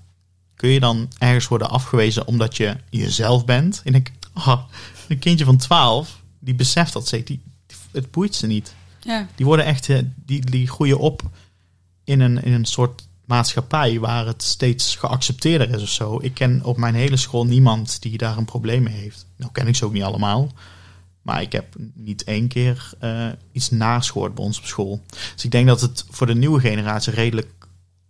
kun 0.55 0.69
je 0.69 0.79
dan 0.79 1.11
ergens 1.17 1.47
worden 1.47 1.69
afgewezen 1.69 2.27
omdat 2.27 2.57
je 2.57 2.75
jezelf 2.89 3.45
bent? 3.45 3.81
En 3.83 3.93
ik, 3.95 4.11
oh, 4.33 4.63
een 5.07 5.19
kindje 5.19 5.45
van 5.45 5.57
12, 5.57 6.21
die 6.39 6.53
beseft 6.55 6.93
dat 6.93 7.09
die, 7.09 7.23
die- 7.23 7.41
het 7.91 8.11
boeit 8.11 8.35
ze 8.35 8.47
niet. 8.47 8.75
ja, 9.01 9.27
Die 9.35 9.45
worden 9.45 9.65
echt, 9.65 9.89
eh, 9.89 9.99
die, 10.15 10.45
die 10.45 10.67
groeien 10.67 10.99
op 10.99 11.21
in 12.03 12.19
een, 12.19 12.43
in 12.43 12.53
een 12.53 12.65
soort 12.65 13.07
maatschappij 13.25 13.99
waar 13.99 14.25
het 14.25 14.43
steeds 14.43 14.95
geaccepteerder 14.95 15.69
is 15.69 15.81
of 15.81 15.89
zo. 15.89 16.19
Ik 16.21 16.33
ken 16.33 16.63
op 16.63 16.77
mijn 16.77 16.95
hele 16.95 17.17
school 17.17 17.45
niemand 17.45 18.01
die 18.01 18.17
daar 18.17 18.37
een 18.37 18.45
probleem 18.45 18.83
mee 18.83 18.93
heeft. 18.93 19.25
Nou 19.37 19.51
ken 19.51 19.67
ik 19.67 19.75
ze 19.75 19.85
ook 19.85 19.93
niet 19.93 20.03
allemaal. 20.03 20.51
Maar 21.21 21.41
ik 21.41 21.51
heb 21.51 21.75
niet 21.93 22.23
één 22.23 22.47
keer 22.47 22.89
eh, 22.99 23.27
iets 23.51 23.69
naars 23.69 24.09
gehoord 24.09 24.35
bij 24.35 24.43
ons 24.43 24.57
op 24.59 24.65
school. 24.65 25.01
Dus 25.33 25.43
ik 25.45 25.51
denk 25.51 25.67
dat 25.67 25.81
het 25.81 26.05
voor 26.09 26.27
de 26.27 26.35
nieuwe 26.35 26.59
generatie 26.59 27.13
redelijk 27.13 27.53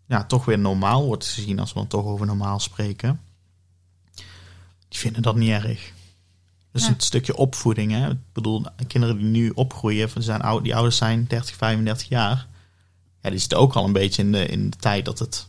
ja, 0.08 0.24
toch 0.24 0.46
weer 0.46 0.60
normaal 0.60 1.06
wordt 1.06 1.26
gezien 1.28 1.60
als 1.60 1.74
we 1.74 1.80
dan 1.80 1.88
toch 1.88 2.06
over 2.06 2.26
normaal 2.26 2.60
spreken. 2.60 3.20
Die 4.88 5.00
vinden 5.00 5.22
dat 5.22 5.36
niet 5.36 5.50
erg. 5.50 5.94
Dus 6.72 6.84
Ja. 6.84 6.90
een 6.90 6.96
stukje 6.98 7.36
opvoeding. 7.36 7.92
Hè? 7.92 8.10
Ik 8.10 8.18
bedoel, 8.34 8.64
kinderen 8.88 9.18
die 9.18 9.26
nu 9.26 9.50
opgroeien, 9.50 10.10
van 10.10 10.22
zijn 10.22 10.42
oud, 10.42 10.64
die 10.64 10.76
ouders 10.76 10.98
zijn 10.98 11.26
30, 11.28 11.56
35 11.56 12.08
jaar. 12.10 12.48
Ja, 13.26 13.32
die 13.32 13.40
zitten 13.40 13.58
ook 13.58 13.74
al 13.74 13.86
een 13.86 13.94
beetje 13.94 14.22
in 14.22 14.32
de, 14.32 14.46
in 14.46 14.70
de 14.70 14.78
tijd 14.78 15.06
dat 15.06 15.20
het 15.20 15.48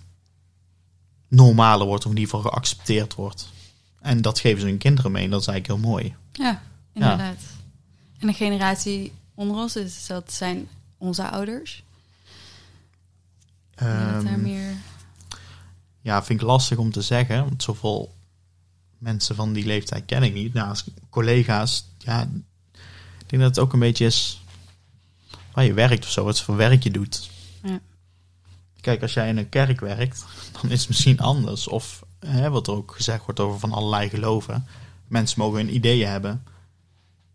normaler 1.28 1.86
wordt, 1.86 2.04
of 2.04 2.10
in 2.10 2.18
ieder 2.18 2.34
geval 2.34 2.50
geaccepteerd 2.50 3.14
wordt. 3.14 3.48
En 4.00 4.22
dat 4.22 4.38
geven 4.38 4.60
ze 4.60 4.66
hun 4.66 4.78
kinderen 4.78 5.12
mee 5.12 5.24
en 5.24 5.30
dat 5.30 5.40
is 5.40 5.46
eigenlijk 5.46 5.80
heel 5.80 5.90
mooi. 5.90 6.14
ja, 6.32 6.62
inderdaad. 6.92 7.42
En 8.18 8.26
de 8.26 8.32
generatie 8.32 9.12
onder 9.34 9.56
ons, 9.56 9.72
dus 9.72 10.06
dat 10.06 10.32
zijn 10.32 10.68
onze 10.98 11.30
ouders. 11.30 11.84
Daar 13.74 14.24
Ehm, 14.24 14.42
meer... 14.42 14.76
Ja, 16.00 16.24
vind 16.24 16.40
ik 16.40 16.46
lastig 16.46 16.78
om 16.78 16.92
te 16.92 17.02
zeggen. 17.02 17.44
Want 17.44 17.62
zoveel 17.62 18.14
mensen 18.98 19.34
van 19.36 19.52
die 19.52 19.66
leeftijd 19.66 20.04
ken 20.04 20.22
ik 20.22 20.34
niet. 20.34 20.52
Nou, 20.52 20.68
als 20.68 20.84
collega's, 21.10 21.86
ja, 21.98 22.22
ik 23.18 23.28
denk 23.28 23.42
dat 23.42 23.56
het 23.56 23.58
ook 23.58 23.72
een 23.72 23.78
beetje 23.78 24.06
is 24.06 24.42
waar 25.52 25.64
je 25.64 25.72
werkt 25.72 26.04
of 26.04 26.10
zo, 26.10 26.24
wat 26.24 26.40
voor 26.40 26.56
werk 26.56 26.82
je 26.82 26.90
doet. 26.90 27.34
Ja. 27.68 27.80
Kijk, 28.80 29.02
als 29.02 29.14
jij 29.14 29.28
in 29.28 29.36
een 29.36 29.48
kerk 29.48 29.80
werkt, 29.80 30.24
dan 30.60 30.70
is 30.70 30.78
het 30.78 30.88
misschien 30.88 31.20
anders. 31.20 31.68
Of 31.68 32.04
hè, 32.18 32.50
wat 32.50 32.66
er 32.66 32.74
ook 32.74 32.94
gezegd 32.94 33.24
wordt 33.24 33.40
over 33.40 33.58
van 33.58 33.72
allerlei 33.72 34.08
geloven. 34.08 34.66
Mensen 35.06 35.40
mogen 35.40 35.58
hun 35.58 35.74
ideeën 35.74 36.08
hebben. 36.08 36.44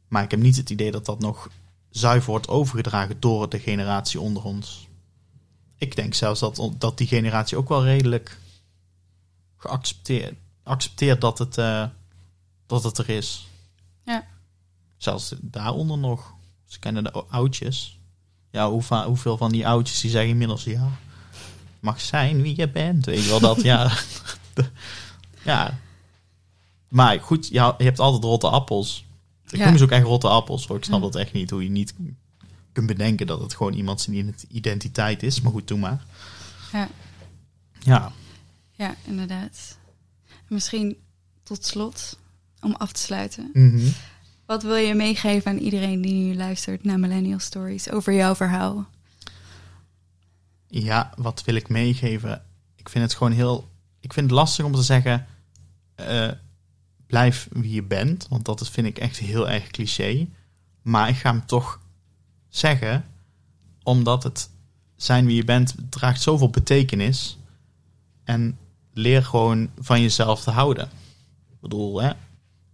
Maar 0.07 0.23
ik 0.23 0.31
heb 0.31 0.39
niet 0.39 0.57
het 0.57 0.69
idee 0.69 0.91
dat 0.91 1.05
dat 1.05 1.19
nog 1.19 1.49
zuiver 1.89 2.29
wordt 2.29 2.47
overgedragen 2.47 3.19
door 3.19 3.49
de 3.49 3.59
generatie 3.59 4.19
onder 4.19 4.43
ons. 4.43 4.87
Ik 5.77 5.95
denk 5.95 6.13
zelfs 6.13 6.39
dat, 6.39 6.75
dat 6.77 6.97
die 6.97 7.07
generatie 7.07 7.57
ook 7.57 7.69
wel 7.69 7.83
redelijk 7.83 8.39
geaccepteerd 9.57 10.35
accepteert 10.63 11.21
dat 11.21 11.37
het, 11.37 11.57
eh, 11.57 11.87
dat 12.65 12.83
het 12.83 12.97
er 12.97 13.09
is. 13.09 13.47
Ja. 14.03 14.27
Zelfs 14.97 15.35
daaronder 15.41 15.97
nog. 15.97 16.33
Ze 16.65 16.79
kennen 16.79 17.03
de 17.03 17.11
oudjes. 17.11 17.99
Ja, 18.51 18.69
hoe 18.69 18.83
hoeveel 19.05 19.37
van 19.37 19.51
die 19.51 19.67
oudjes 19.67 20.01
die 20.01 20.09
zeggen 20.11 20.29
inmiddels 20.29 20.63
ja. 20.63 20.87
Mag 21.79 22.01
zijn 22.01 22.41
wie 22.41 22.55
je 22.57 22.69
bent. 22.69 23.05
Weet 23.05 23.23
je 23.23 23.29
wel 23.29 23.39
dat? 23.39 23.61
ja. 23.61 23.91
Ja. 25.43 25.77
Maar 26.87 27.19
goed, 27.19 27.47
ja, 27.47 27.75
je 27.77 27.83
hebt 27.83 27.99
altijd 27.99 28.23
rotte 28.23 28.47
appels. 28.49 29.05
Ik 29.49 29.57
Ja. 29.59 29.67
noem 29.67 29.77
ze 29.77 29.83
ook 29.83 29.89
echt 29.91 30.05
rotte 30.05 30.27
appels. 30.27 30.67
Hoor. 30.67 30.77
Ik 30.77 30.83
snap 30.83 30.99
Ja. 30.99 31.05
dat 31.05 31.15
echt 31.15 31.33
niet. 31.33 31.49
Hoe 31.49 31.63
je 31.63 31.69
niet 31.69 31.93
kunt 32.71 32.87
bedenken 32.87 33.27
dat 33.27 33.39
het 33.39 33.55
gewoon 33.55 33.73
iemand 33.73 34.01
zijn 34.01 34.35
identiteit 34.49 35.23
is. 35.23 35.41
Maar 35.41 35.51
goed, 35.51 35.67
doe 35.67 35.77
maar. 35.79 36.03
Ja. 36.71 36.89
Ja. 37.79 38.11
Ja, 38.71 38.95
inderdaad. 39.05 39.77
Misschien 40.47 40.97
tot 41.43 41.65
slot, 41.65 42.17
om 42.61 42.75
af 42.75 42.91
te 42.91 43.01
sluiten. 43.01 43.49
Mhm. 43.53 43.87
Wat 44.51 44.63
wil 44.63 44.75
je 44.75 44.95
meegeven 44.95 45.51
aan 45.51 45.57
iedereen 45.57 46.01
die 46.01 46.13
nu 46.13 46.35
luistert 46.35 46.83
naar 46.83 46.99
Millennial 46.99 47.39
Stories 47.39 47.89
over 47.89 48.13
jouw 48.13 48.35
verhaal? 48.35 48.85
Ja, 50.67 51.13
wat 51.17 51.43
wil 51.43 51.55
ik 51.55 51.69
meegeven? 51.69 52.43
Ik 52.75 52.89
vind 52.89 53.03
het 53.03 53.13
gewoon 53.13 53.31
heel. 53.31 53.69
Ik 53.99 54.13
vind 54.13 54.29
het 54.29 54.35
lastig 54.35 54.65
om 54.65 54.73
te 54.73 54.81
zeggen. 54.81 55.27
eh, 55.95 56.31
blijf 57.07 57.47
wie 57.51 57.73
je 57.73 57.83
bent. 57.83 58.27
Want 58.29 58.45
dat 58.45 58.69
vind 58.69 58.87
ik 58.87 58.97
echt 58.97 59.17
heel 59.17 59.49
erg 59.49 59.67
cliché. 59.67 60.27
Maar 60.81 61.09
ik 61.09 61.15
ga 61.15 61.31
hem 61.31 61.45
toch 61.45 61.79
zeggen. 62.49 63.05
Omdat 63.83 64.23
het 64.23 64.49
zijn 64.95 65.25
wie 65.25 65.35
je 65.35 65.45
bent 65.45 65.75
draagt 65.89 66.21
zoveel 66.21 66.49
betekenis. 66.49 67.37
En 68.23 68.57
leer 68.93 69.23
gewoon 69.23 69.69
van 69.79 70.01
jezelf 70.01 70.43
te 70.43 70.51
houden. 70.51 70.85
Ik 71.51 71.59
bedoel, 71.59 72.01
hè, 72.01 72.11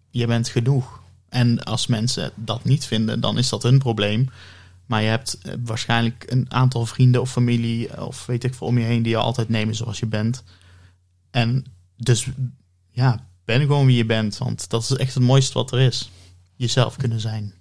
je 0.09 0.27
bent 0.27 0.49
genoeg. 0.49 1.05
En 1.29 1.63
als 1.63 1.87
mensen 1.87 2.31
dat 2.35 2.63
niet 2.63 2.85
vinden, 2.85 3.19
dan 3.19 3.37
is 3.37 3.49
dat 3.49 3.63
hun 3.63 3.77
probleem. 3.77 4.29
Maar 4.85 5.01
je 5.01 5.07
hebt 5.07 5.37
eh, 5.41 5.53
waarschijnlijk 5.63 6.25
een 6.27 6.45
aantal 6.53 6.85
vrienden 6.85 7.21
of 7.21 7.31
familie 7.31 7.87
eh, 7.87 8.05
of 8.05 8.25
weet 8.25 8.43
ik 8.43 8.53
veel 8.53 8.67
om 8.67 8.77
je 8.77 8.85
heen 8.85 9.03
die 9.03 9.11
je 9.11 9.17
altijd 9.17 9.49
nemen 9.49 9.75
zoals 9.75 9.99
je 9.99 10.05
bent. 10.05 10.43
En 11.31 11.65
dus 11.97 12.27
ja, 12.91 13.27
ben 13.45 13.61
gewoon 13.61 13.85
wie 13.85 13.97
je 13.97 14.05
bent, 14.05 14.37
want 14.37 14.69
dat 14.69 14.81
is 14.81 14.91
echt 14.91 15.13
het 15.13 15.23
mooiste 15.23 15.53
wat 15.53 15.71
er 15.71 15.79
is. 15.79 16.11
Jezelf 16.55 16.95
kunnen 16.95 17.19
zijn. 17.19 17.53